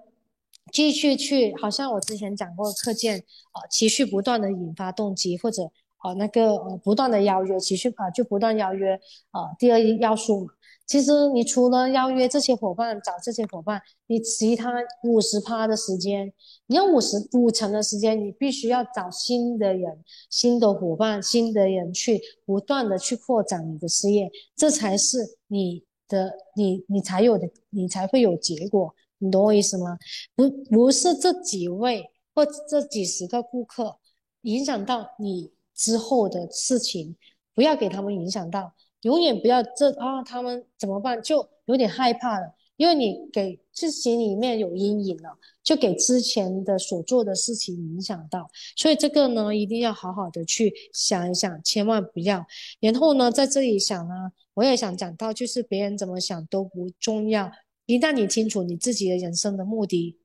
[0.74, 3.20] 继续去，好像我之前讲过课件
[3.54, 5.64] 啊，持续不断的引发动机，或者
[6.00, 9.00] 啊那个呃不断的邀约，持续啊就不断邀约
[9.32, 10.52] 啊，第二要素嘛。
[10.90, 14.74] 其实你除了邀约这些伙伴，找这些伙伴，你其他
[15.04, 16.34] 五十趴的时间，
[16.66, 29.96] 你要五十五成的时间，你必须要找新的人、新的伙伴、新的人去不断的去扩展你的事业，这才是你的你你才有的，你才会有结果，你懂我意思吗？
[30.36, 34.00] 不不是这几位或这几十个顾客
[34.42, 37.16] 影响到你之后的事情，
[37.54, 38.74] 不要给他们影响到。
[39.02, 41.22] 永远不要这啊，他们怎么办？
[41.22, 52.45] 就有点害怕了，因为你给自己里面有阴影了，就给之前的所做的事情影响到，所以这个呢，一定要好好的去想一想，千万不要。
[52.82, 54.14] 然后呢，在这里想呢，
[54.54, 57.50] 我也想讲到，就是别人怎么想都不重要，
[57.86, 60.18] 一旦你清楚你自己的人生的目的，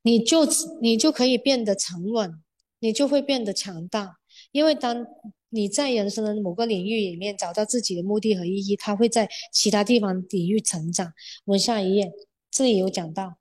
[0.00, 0.46] 你就
[0.80, 2.42] 你就可以变得沉稳，
[2.78, 4.16] 你就会变得强大，
[4.52, 5.06] 因为当。
[5.50, 11.12] 你在人生的某个领域里面找到自己的目的和意义，他会在其他地方领域成长。
[11.44, 12.12] 我们下一页，
[12.50, 13.36] 这里有讲到，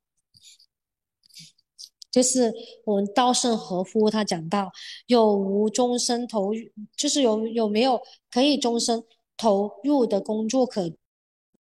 [2.09, 2.53] 就是
[2.85, 4.71] 我们稻盛和夫他讲到，
[5.07, 6.59] 有无终身投入，
[6.95, 8.01] 就是有有没有
[8.31, 9.03] 可以终身
[9.35, 10.91] 投入的工作可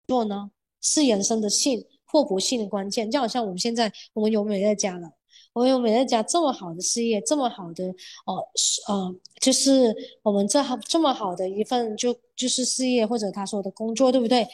[0.06, 0.50] 做呢？
[0.80, 3.10] 是人生的幸或不幸的关键。
[3.10, 5.17] 就好像我们现在，我们有美乐家了。
[5.58, 7.84] 我有美乐家这么好的事业，这么好的
[8.26, 8.38] 哦，
[8.86, 9.92] 呃，就是
[10.22, 14.46] 我们这好这么好的一份就就是事业或者他说的工作，对不对？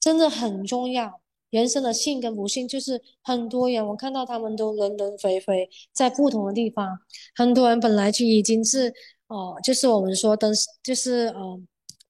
[0.00, 1.20] 真的很重要。
[1.50, 6.98] 人生的幸跟不幸，就是很多人我看到他们都轮轮回回在不同的地方，
[7.34, 8.92] 很多人本来就已经是
[9.28, 10.50] 哦，就是我们说的，
[10.82, 11.60] 就是呃，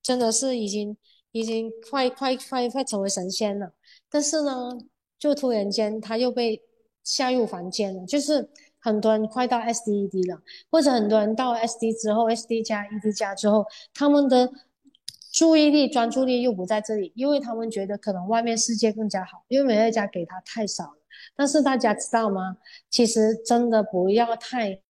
[0.02, 0.96] 真的是已经
[1.32, 3.72] 已经快快快快成为神仙了，
[4.10, 4.78] 但是呢，
[5.18, 6.62] 就突然间他又被。
[7.10, 8.48] 下入凡间了，就是
[8.78, 10.40] 很多人快到 SDED 了，
[10.70, 14.48] 或者很多人到 SD 之后，SD 加 ED 加之后，他们的
[15.32, 20.98] 注意力、专注力又不在这里，因为他们觉得可能外面世界更加好，因为美乐家给他太少了。
[21.34, 22.56] 但是大家知道吗？
[22.88, 24.80] 其实真的不要太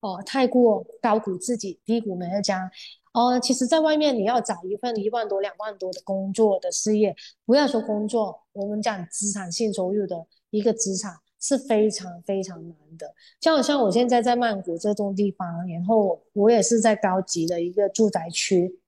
[0.00, 2.70] 哦，太过高估自己，低估美乐家。
[3.14, 7.14] 哦，其实，在外面你要找一份一万多、两万多的工作的事业，
[7.46, 10.26] 不要说工作，我们讲资产性收入的。
[10.50, 18.78] 一个资产是非常非常难的，就好像我现在在曼谷这种地方，然后我也是在高级的一个住宅区，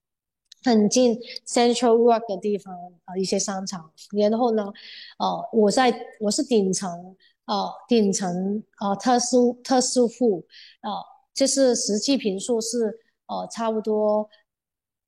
[0.63, 2.73] 很近 Central Work 的地方
[3.05, 3.91] 啊，一些商场。
[4.13, 4.73] 然后呢，
[5.19, 7.17] 呃，我在我是顶层，
[7.47, 10.45] 呃，顶层呃特殊特殊户，
[10.83, 10.91] 呃，
[11.35, 12.97] 就是实际平数是
[13.27, 14.29] 哦差不多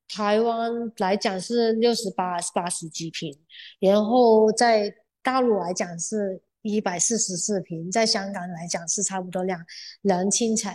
[0.09, 3.39] 台湾来讲是六十八八十几平，
[3.81, 6.43] 然后在大陆来讲是。
[6.63, 9.59] 一百四十四平，在香港来讲是差不多两
[10.03, 10.71] 两千层，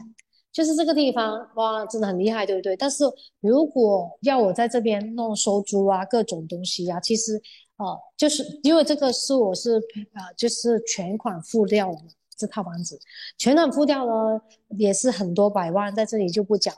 [0.51, 2.75] 就是这个地方哇，真的很厉害，对不对？
[2.77, 3.03] 但是
[3.41, 7.39] 如果要我在这边弄收租啊，各种东西啊，其实
[7.75, 9.73] 呃，就是因为这个是我是
[10.13, 11.97] 呃，就是全款付掉了
[12.35, 12.97] 这套房子，
[13.37, 14.41] 全款付掉了
[14.79, 16.73] 也是很多百万，在这里就不讲。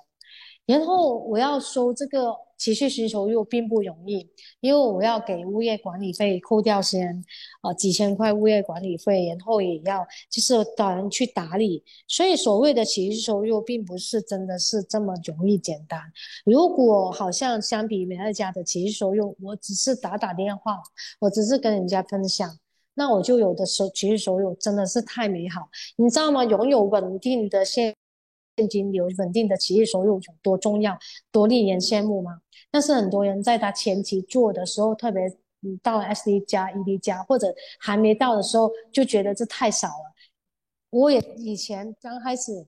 [0.66, 4.28] 然后我要收这个持续需求又并不容易，
[4.62, 7.24] 因为我要给物业管理费扣掉先，
[7.62, 16.00] 呃几千块物业管理费，然后也要就是找人去打理，所以所谓的持续收入并不是真的是这么容易简单。
[16.46, 20.78] 如果好像相比美乐家的持续收入，我只是打打电话，
[21.20, 22.58] 我只是跟人家分享，
[22.96, 26.44] 那我就有的收持续收入真的是太美好，你知道吗？
[26.44, 27.95] 拥有稳定的现
[28.58, 30.98] 现金流稳定的企业收入有多重要，
[31.32, 32.40] 多令人羡慕吗？
[32.72, 35.24] 但是很多人在他前期做的时候，特别
[35.62, 40.14] 嗯到 SD 加 ED 加或者还没到的时候，就觉得这太少了。
[40.90, 42.66] 我也以前刚开始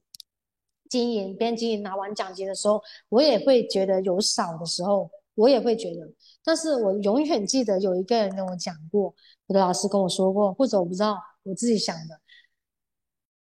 [0.90, 6.12] 经营边经营拿完奖金的时候，我也会觉得有少的时候，我也会觉得。
[6.44, 9.14] 但是我永远记得有一个人跟我讲过，
[9.48, 12.20] 我的老师跟我说过，或者我不知道我自己想的，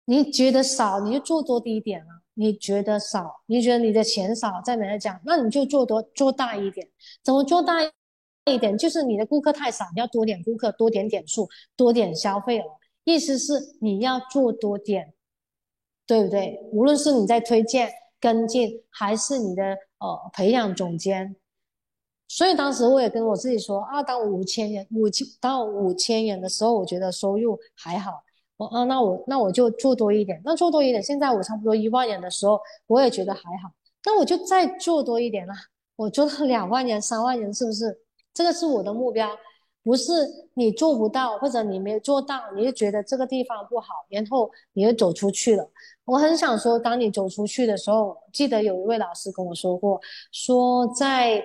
[0.06, 2.19] 你觉得少，你就做多低一点啊。
[2.40, 5.20] 你觉得少，你觉得你的钱少，在哪来讲？
[5.26, 6.88] 那你就做多做大一点。
[7.22, 8.78] 怎么做大一点？
[8.78, 12.64] 就是你的顾客太少，你要多点顾客，多点点数，多点消费额。
[13.04, 15.12] 意思是你要做多点，
[16.06, 16.58] 对不对？
[16.72, 21.36] 无论是你在推荐、跟进，还是你的呃培养总监，
[22.26, 28.22] 所以当时我也跟我自己说啊，当五千元五千到五千元的时候，我觉得收入还好。
[28.70, 31.02] 哦，那我那我就做多一点，那做多一点。
[31.02, 33.70] 现在我差不多一万元的时候，我也觉得还好。
[34.04, 35.54] 那我就再做多一点啦，
[35.96, 38.00] 我做到两万元、三万元，是不是？
[38.34, 39.28] 这个是我的目标，
[39.82, 40.12] 不是
[40.54, 45.70] 你做不到或者你没有做到，你就觉得这个地方不好，然后你就走出去了。
[46.04, 50.00] 我很想说，当你走出去的时候，记得有一位老师跟我说过，
[50.32, 51.42] 说在。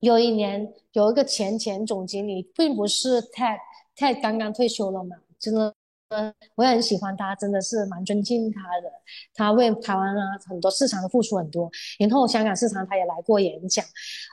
[0.00, 5.74] 有一年，有一个前前总经理，并不是 Ted，Ted 刚刚退休了嘛，真的，
[6.10, 8.90] 嗯我也很喜欢他，真的是蛮尊敬他的。
[9.34, 13.84] 他为台湾啊很多市场的付出很多，然后香港市场他也来过演讲。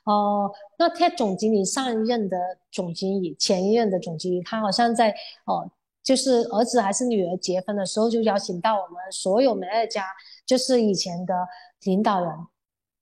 [0.05, 2.37] 哦，那 Ted 总经理上一任的
[2.71, 5.13] 总经理，前一任的总经理，他好像在
[5.45, 5.69] 哦，
[6.01, 10.05] 就是儿子还是女儿结婚的时候，就邀请到我们所有美乐家，
[10.45, 11.33] 就是以前的
[11.83, 12.31] 领导人。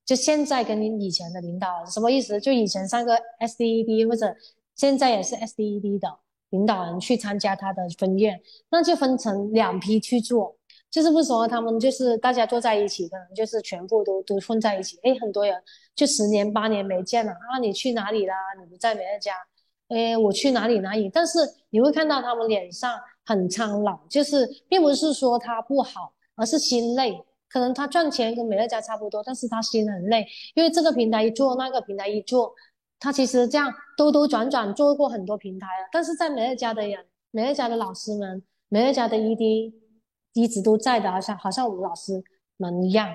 [0.06, 2.42] 就现在跟你以前的领导人什么意思？
[2.42, 4.36] 就以前上个 SDED 或者
[4.76, 6.20] 现在也是 SDED 的
[6.54, 8.40] 领导人去参加他的婚宴，
[8.70, 10.56] 那就分成两批去做。
[10.92, 15.00] 就是不说他们就是大家坐在一起，可能就是全部都都混在一起。
[15.02, 15.56] 哎，很多人
[15.96, 17.58] 就十年八年没见了啊！
[17.60, 18.36] 你去哪里啦？
[18.60, 19.34] 你不在美乐家？
[19.90, 21.10] 哎，我去哪里哪里？
[21.10, 21.40] 但是
[21.72, 22.96] 你会看到他们脸上
[23.26, 27.20] 很苍老，就是并不是说他不好，而是心累。
[27.50, 32.54] 可能他赚钱跟美乐家差不多，但是他心很累，因为这个平台一做，那个平台一做，
[33.00, 35.90] 他其实这样兜兜转转做过很多平台了。
[35.92, 39.74] 但是在美乐家的人，美乐家的老师们，美乐家的 ED
[40.34, 42.24] 一直都在的，好像好像我们老师
[42.58, 43.10] 们一样，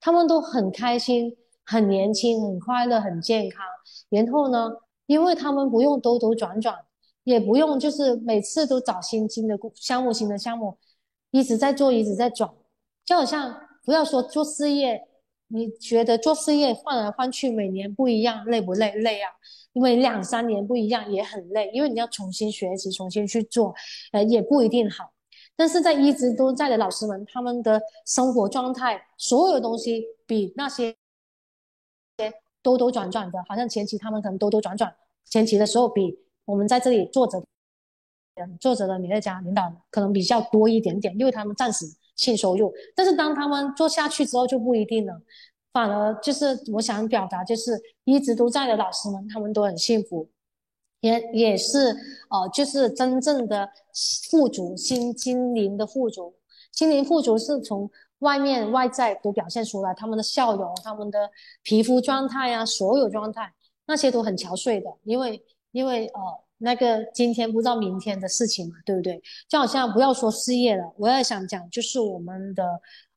[0.00, 3.64] 他们都很开心，很年轻，很快乐，很健康。
[4.08, 4.70] 然后呢，
[5.06, 6.76] 因为他们不用兜兜转转，
[7.24, 10.76] 也不用就是每次都找新新的项目、新的项目，
[11.30, 12.50] 一直在做，一直在转，
[13.04, 13.60] 就好像。
[13.84, 15.07] 不要说做事业，
[15.48, 18.92] 你觉得做事业换来换去，每年不一样，累不累？
[18.96, 19.30] 累啊！
[19.72, 23.74] 因为两三年不一样也很累，因为你要重新学习，重新去做，
[24.12, 25.12] 呃，也不一定好。
[25.56, 30.94] 但是在一直都在的老师们，他们的生活状态，所有东西比那些
[32.62, 34.94] 兜兜转转的，好像前期他们可能兜兜转转，
[35.24, 37.42] 前期的时候比我们在这里坐着，
[38.60, 41.86] 坐着的美乐家领导可能比较多一点点，因为他们暂时。
[42.18, 45.14] 性收入，但是当他们做下去之后就不一定了，
[45.72, 50.28] 反而就是我想表达，就是一直都在的老师们，他们都很幸福，
[51.00, 51.96] 也也是
[52.28, 53.70] 呃，就是真正的
[54.30, 56.34] 富足，心心灵的富足，
[56.72, 57.88] 心灵富足是从
[58.18, 61.30] 外面外在都表现出来，他们的笑容，他们的
[61.62, 63.50] 皮肤状态啊，所有状态
[63.86, 66.20] 那些都很憔悴的，因为因为呃。
[66.58, 69.20] 那个今天不知道明天的事情嘛，对不对？
[69.48, 72.64] 就好像不要说事业了，我也想讲，就是我们的，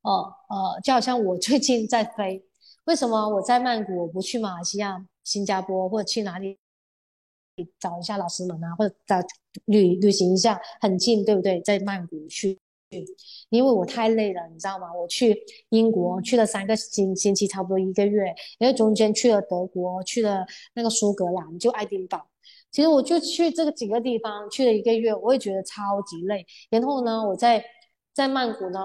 [0.02, 2.44] 呃呃，就好像我最近在飞，
[2.86, 6.58] 为什么我在曼谷，我不去马来西亚、新加坡或者去哪里
[7.80, 9.18] 找一下老师们啊，或者找
[9.66, 11.60] 旅旅行一下，很近，对不对？
[11.62, 12.60] 在曼谷去，
[13.50, 14.94] 因为我太累了，你知道吗？
[14.94, 15.36] 我去
[15.70, 22.28] 英国去了三个星星期，差不多一个月，因为中间去了德国，去了那个苏格兰，就爱丁堡。
[22.72, 26.46] 其实我就去这个几个地方去了一个月，我也觉得超级累。
[26.70, 27.64] 然后呢，我在
[28.14, 28.80] 在曼谷呢，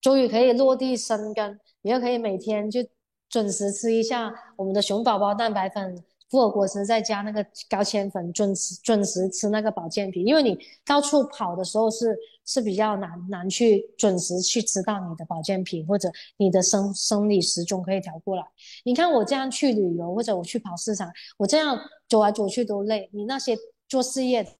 [0.00, 2.80] 终于可以落地生根，也可以每天就
[3.28, 6.02] 准时吃一下我们的熊宝宝蛋白粉。
[6.30, 18.44] 复合果实再加那个高纤粉，准时准时吃那个保健品，因为你到处跑的时候是是比较难难去准时去吃到你的保健品，或者你的生生理时钟可以调过来。
[18.84, 21.78] 你看我这样去旅游，或者我去跑市场，我这样
[22.08, 23.08] 走来走去都累。
[23.12, 23.56] 你那些
[23.88, 24.52] 做事业的，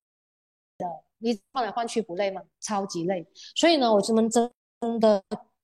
[1.19, 2.41] 你换来换去不累吗？
[2.61, 3.25] 超级累。
[3.55, 5.23] 所以呢，我们真真的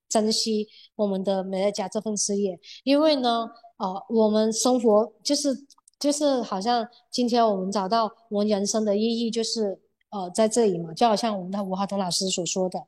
[0.09, 5.65] 珍惜我们的美乐家这份事业，因为呢，呃，我们生活就是。
[6.01, 9.80] 就是好像今天我们找到我们人生的意义，就是
[10.12, 12.80] 呃在这里嘛，就好像我们的吴华彤老师所说的，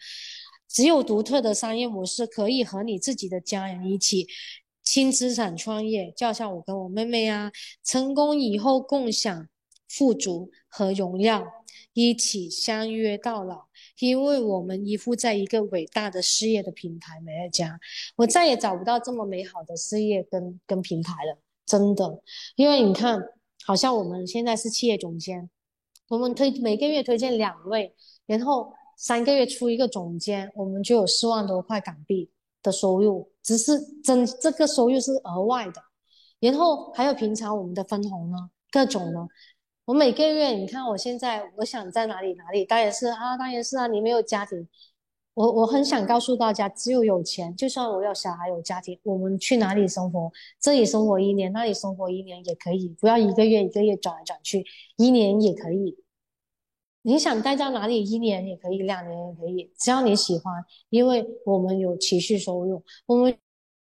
[0.70, 4.28] 只有独特的商业模式可以和你自己的家人一起
[4.84, 7.52] 轻资产创业，就好像我跟我妹妹啊，
[7.84, 9.48] 成功以后共享
[9.88, 11.46] 富足和荣耀，
[11.94, 13.68] 一起相约到老，
[14.00, 17.80] 因为我们依附在一个伟大的事业的平台美乐家，
[18.18, 21.40] 我再也找不到这么美好的事业跟跟平台了。
[21.66, 22.22] 真的，
[22.58, 23.18] 因为你看，
[23.66, 25.50] 好像我们现在是企业总监，
[26.14, 27.92] 我们推每个月推荐两位，
[28.28, 32.30] 然后三个月出一个总监，我们就有四万多块港币
[32.62, 35.82] 的收入，只是真这个收入是额外的，
[36.40, 38.38] 然后还有平常我们的分红呢，
[38.70, 39.28] 各种呢，
[39.86, 44.68] 我每个月你看我现在我想在哪里哪里，当然是啊，当然是啊，你没有家庭，
[45.34, 54.64] 我我很想告诉大家，只有有钱，就算我有小孩有家庭，我们去哪里生活，这里生活一年，那里生活一年也可以，不要一个月一个月转来转去，
[54.98, 55.98] 一年也可以。
[57.04, 63.38] 你想待在哪里，一年也可以，两年也可以，只要你喜欢，因为我们有持续收入，我们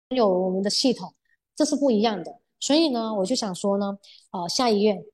[0.09, 1.15] 有我们的系统，
[1.55, 2.41] 这是不一样的。
[2.61, 3.99] 所以呢，我就想说呢，
[4.33, 5.05] 呃，下一页。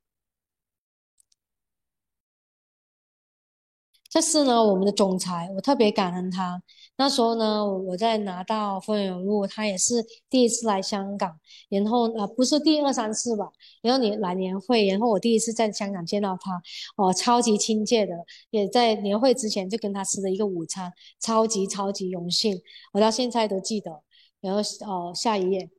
[4.09, 6.63] 这是呢，我们的总裁，我特别感恩他。
[7.01, 11.41] 那时候呢，我在拿到风云录，他也是第一次来香港，
[11.71, 13.47] 然后呃，不是第二三次吧，
[13.81, 16.63] 然后你来年会，然后我第一次在香港见到他，
[16.97, 18.15] 哦，超级亲切的，
[18.51, 22.61] 也在年会之前就跟他吃了一个午餐，超级超级荣幸，
[22.93, 24.03] 我到现在都记得。
[24.43, 25.71] 然后哦，下一页。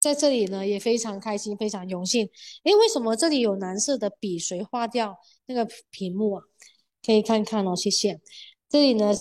[0.00, 2.28] 在这里呢，也非常开心，非常荣幸。
[2.64, 4.38] 诶，为什么这里有蓝色的笔？
[4.38, 5.16] 谁画掉
[5.46, 6.42] 那个屏幕啊？
[7.08, 8.20] 可以看看哦，谢谢。
[8.68, 9.14] 这里呢，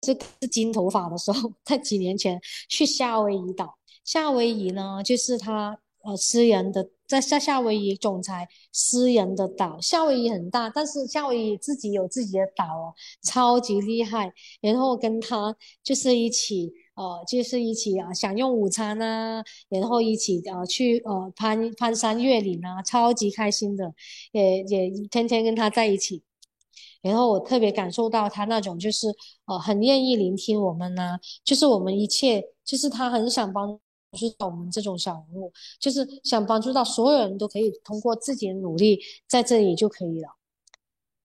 [0.00, 2.40] 这是金头发的时候，在几年前
[2.70, 3.76] 去夏威夷岛。
[4.02, 9.78] 夏威夷呢，就是他呃私人的，在夏夏威夷总裁私人的岛。
[9.78, 14.32] 夏威夷很大，但是夏威夷自己有自己的岛哦，超级厉害。
[14.62, 16.72] 然后跟他就是一起。
[16.94, 23.92] 呃，就是一起啊享用午餐啊，然后一起呃去呃攀攀山越岭啊，超级开心的，
[24.30, 26.22] 也也天天跟他在一起，
[27.04, 33.78] 然后我特别感受到他那种就是呃很愿意聆听我们呢，就是我们一切，就是他很想帮
[34.12, 38.98] 助到我们这种小人物，就是想帮助到所有人都可以通过自己的努力
[39.28, 40.36] 在这里就可以了，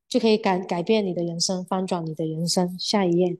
[0.07, 2.77] 就可以改改变你的人生，翻转你的人生。
[2.77, 3.37] 下一页。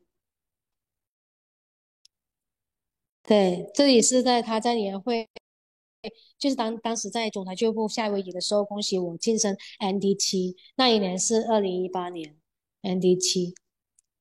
[3.23, 5.27] 对，这里是在他在年会，
[6.37, 12.37] 就是当当时在总裁俱乐部夏威夷的时候，恭喜我晋升 N D 七，那一年是二零一八年
[12.81, 13.53] ，N D 七。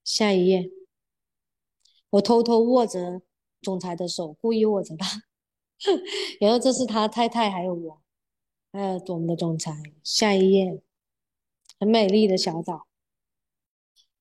[0.05, 0.71] 下一页，
[2.11, 3.21] 我偷偷握着
[3.61, 5.23] 总裁的手，故意握着他，
[6.41, 8.01] 然后这是他太太还有我，
[8.73, 9.73] 还有我们的总裁。
[10.03, 10.83] 下一页，
[11.79, 12.87] 很美丽的小岛，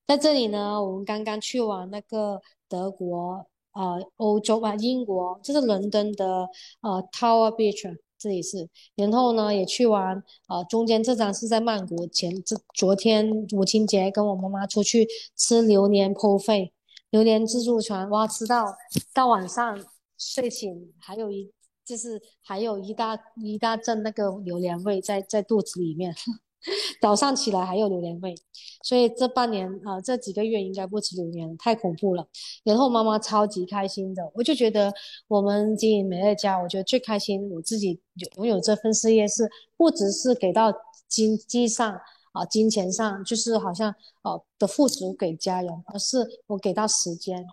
[0.06, 3.50] 在这里呢，我们刚刚去完那个德国。
[3.78, 6.50] 呃，欧洲吧，英国，这是伦敦的
[6.82, 8.68] 呃 Tower Beach，这里是。
[8.96, 10.24] 然后呢，也去玩。
[10.48, 16.74] 呃，中间这张是在曼谷前，这昨天母亲节跟我妈妈出去吃榴莲破费，
[17.12, 18.76] 榴莲自助餐，哇，吃到
[19.14, 19.86] 到晚上
[20.18, 21.52] 睡醒，还有一
[21.86, 26.16] 就是还有一大一大阵那个榴莲味在在肚子里面。
[27.02, 28.36] 早上起来还有榴莲味，
[28.84, 32.28] 所以这半年啊，这几个月应该不吃榴莲，太恐怖了。
[32.64, 34.94] 然后妈妈超级开心的，我就觉得
[35.28, 38.02] 我们经营美乐家，我觉得最开心，我自己
[38.38, 40.74] 拥有这份事业是不只是给到
[41.08, 42.00] 经济上
[42.34, 43.94] 啊，金钱上，就是好像
[44.24, 47.46] 呃的付出给家人，而是我给到时间。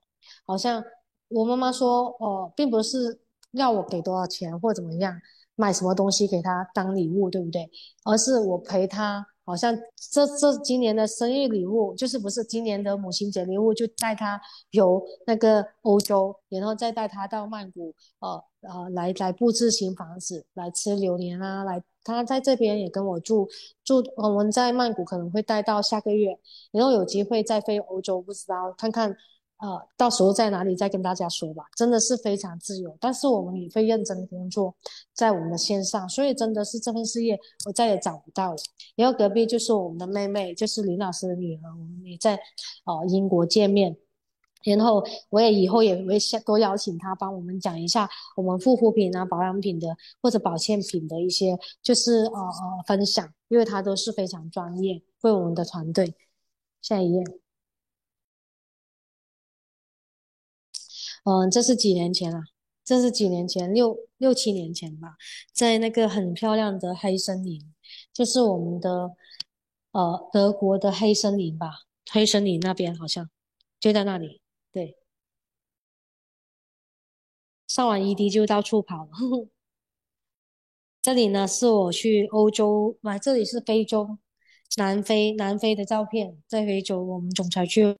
[0.46, 0.82] 好像
[1.28, 3.20] 我妈妈说，哦，并不是
[3.52, 5.14] 要我给多少钱或怎么样。
[5.56, 7.70] 买什么东西给他当礼物，对不对？
[8.04, 9.74] 而是我陪他，好像
[10.12, 14.40] 这这今年的生日礼物，就是不是今年的母亲节礼物，就带他
[14.70, 23.48] 游那个欧洲，然后再带他到曼谷，呃呃，来来布置新房子，来吃榴莲啊，来他在这边也跟我住
[23.84, 26.38] 住，我们在曼谷可能会待到下个月，
[26.72, 29.16] 然后有机会再飞欧洲，不知道看看。
[29.64, 31.64] 呃，到时候在哪里再跟大家说吧。
[31.74, 34.74] 真的是非常自由，但是我们也会认真工作
[35.14, 38.56] 在我们的线上，所以真的是这份事业我再也找不到了。
[38.94, 42.34] 然后隔壁就是我们的妹妹，就是林老师的女儿，我们也在
[42.84, 43.96] 呃英国见面。
[44.64, 49.88] 然后我也以后也会多邀请她帮我们讲一下我们护肤品啊、保养品的
[50.22, 56.14] 或者保健品的一些就是呃呃分享，因为她都是非常专业，为我们的团队。
[56.82, 57.43] 下一页。
[61.24, 62.40] 嗯，这是几年前了，
[62.84, 65.16] 这是几年前，六六七年前吧，
[65.52, 67.72] 在那个很漂亮的黑森林，
[68.12, 69.10] 就是我们的
[69.92, 73.30] 呃德国的黑森林吧，黑森林那边好像
[73.80, 74.42] 就在那里。
[74.70, 74.96] 对，
[77.66, 79.10] 上完 ED 就到处跑了。
[81.00, 84.18] 这里呢是我去欧洲，啊，这里是非洲，
[84.76, 87.96] 南非，南非的照片，在非洲，我们总裁去。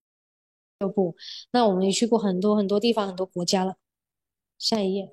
[0.78, 1.14] 不，
[1.52, 3.76] 那我们也去过很多很多地方，很多国家了。
[4.58, 5.10] 下一页，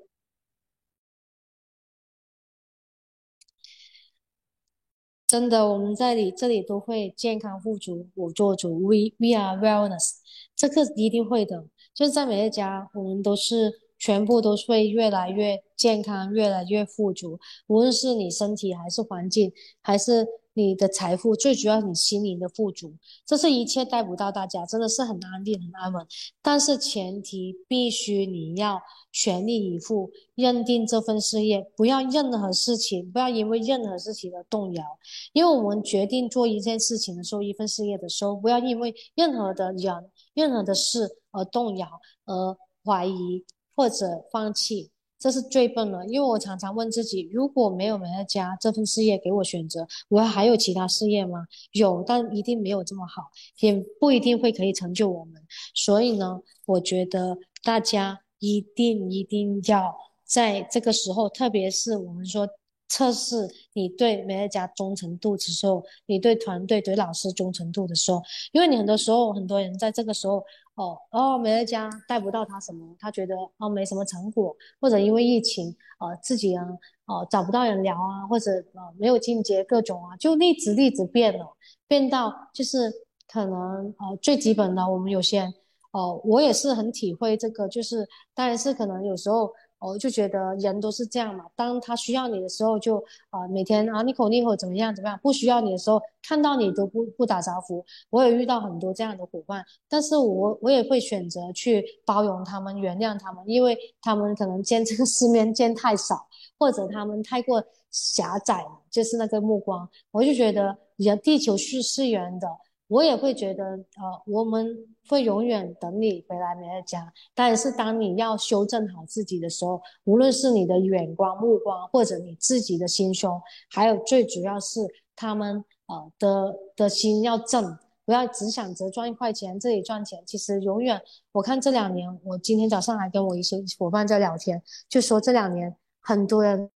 [5.28, 10.18] 真的，我们在里这里都会健康富足，我做主，we we are wellness，
[10.56, 11.68] 这个一定会的。
[11.94, 17.40] 就是在每一家，我们都是全部都会越来越健康，越来越富足。
[17.68, 19.52] 无论是你身体还是环境，
[19.82, 22.94] 还是你的财富，最主要你心灵的富足，
[23.26, 26.06] 这是一切带不到大家，真的是很安定、很安稳。
[26.41, 28.82] 但是前提必须你要
[29.14, 34.84] 全力以赴，认定这份事业，不要任何事情，不要因为任何事情而动摇。
[35.32, 41.88] 因为我们决定做一件事情的时候，一份事业的时候，不要因为任何的人、任何的事而动摇、
[42.26, 44.90] 而怀疑或者放弃。
[45.22, 51.45] 这是最笨了，因为我常常问自己：如果没有美乐家这份事业给我选择，我还有其他事业吗？
[51.73, 53.30] 有，但一定没有这么好，
[53.60, 55.39] 也不一定会可以成就我们。
[55.76, 59.95] 所以呢，我觉得大家一定一定要
[60.26, 62.49] 在这个时候，特别是我们说
[62.89, 68.23] 测试你对美乐家忠诚度的时候，你对团队、对老师忠诚度的时候，
[68.53, 70.43] 因为你很多时候很多人在这个时候。
[70.76, 76.65] 哦哦，没在家带不到他什么，他觉得哦没什么成果，或者因为疫情，呃自己啊，
[77.06, 81.45] 哦找不到人聊啊，或者呃没有进阶各种啊，就例子例子变了，
[81.88, 82.91] 变到就是
[83.27, 85.53] 可能呃最基本的，我们有些人，
[85.91, 89.52] 哦我也是很体会这个，就是当然是可能有时候。
[89.82, 97.84] 我就觉得人都是这样嘛，当他需要你的时候，就啊每天啊你口你口怎么样怎么样，不需要你的时候，看到你都不不打招呼。
[98.12, 106.28] 我也遇到很多这样的伙伴，但是我我也会选择去包容他们，原谅他们，因为他们可能见这个世面见太少，
[106.60, 109.90] 或者他们太过狭窄了，就是那个目光。
[110.12, 112.48] 我就觉得人地球是是圆的。
[112.91, 114.77] 我也会觉得，呃，我们
[115.07, 117.09] 会永远等你回来美乐家。
[117.34, 124.81] 但是当你要修正好自己的时候，无论是你的眼光、目光，或者你自己的心胸，还有最主要是
[125.15, 130.22] 他们，呃的的心要正，不要只想着赚一块钱，自己赚钱。
[130.26, 131.01] 其实永远，
[131.31, 136.69] 我看这两年，我今天早上还跟我一些伙伴在聊天，就说这两年很多人。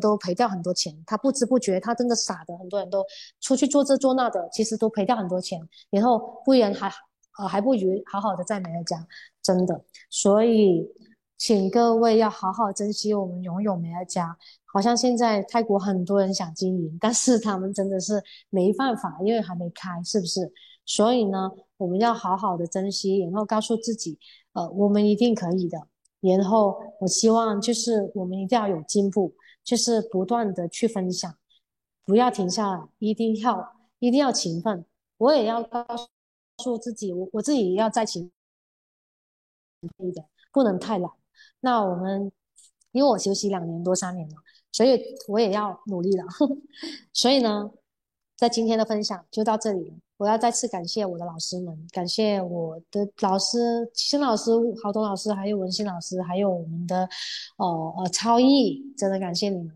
[0.00, 3.04] 都赔掉很多钱，他不知不觉，他真的傻的，很多人都
[3.40, 5.60] 出去做这做那的，其实都赔掉很多钱，
[5.90, 6.88] 然后不然还
[7.38, 9.06] 呃还不如好好的在美乐家，
[9.42, 9.84] 真的。
[10.10, 10.88] 所以，
[11.38, 14.36] 请各位要好好珍惜我们拥有美乐家。
[14.72, 20.52] 好像现在泰国很多人想经营，但是他们真的是没办法，因为还没开，是不是？
[20.84, 24.18] 所以呢，我们要好好的珍惜，然后告诉自己，
[24.52, 25.78] 呃，我们一定可以的。
[26.20, 29.32] 然后，我希望就是我们一定要有进步。
[29.66, 31.36] 就是不断的去分享，
[32.04, 34.86] 不要停下来，一定要一定要勤奋。
[35.18, 35.84] 我也要告
[36.62, 38.30] 诉自己，我我自己要再勤
[39.80, 41.10] 奋一点，不能太懒。
[41.58, 42.30] 那我们
[42.92, 44.36] 因为我休息两年多三年了，
[44.70, 46.24] 所以我也要努力了。
[47.12, 47.72] 所以呢，
[48.36, 49.96] 在今天的分享就到这里了。
[50.18, 53.58] 我要再次感谢我的老师们，感谢我的老师
[53.94, 54.50] 新老师、
[54.82, 57.08] 郝东老师，还有文心老师，还有我们的
[57.58, 59.72] 哦呃超毅，真的感谢你们。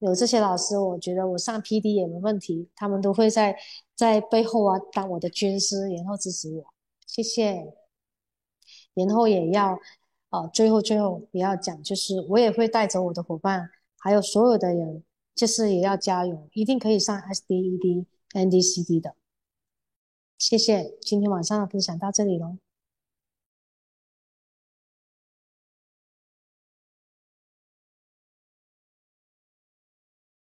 [0.00, 3.56] 有这些老师，我觉得我上 P D 也没问题，他们都会在
[3.94, 6.64] 在背后啊当我的军师，然后支持我。
[7.06, 7.72] 谢谢。
[8.94, 9.78] 然后也要
[10.30, 15.02] 哦，最后最后也要讲，就是我也会带着我的伙伴，还有所有的人，
[15.34, 19.14] 就是也要加油，一定可以上 S D E D N D C D 的。
[20.46, 22.58] 谢谢，今天晚上的分享到这里喽。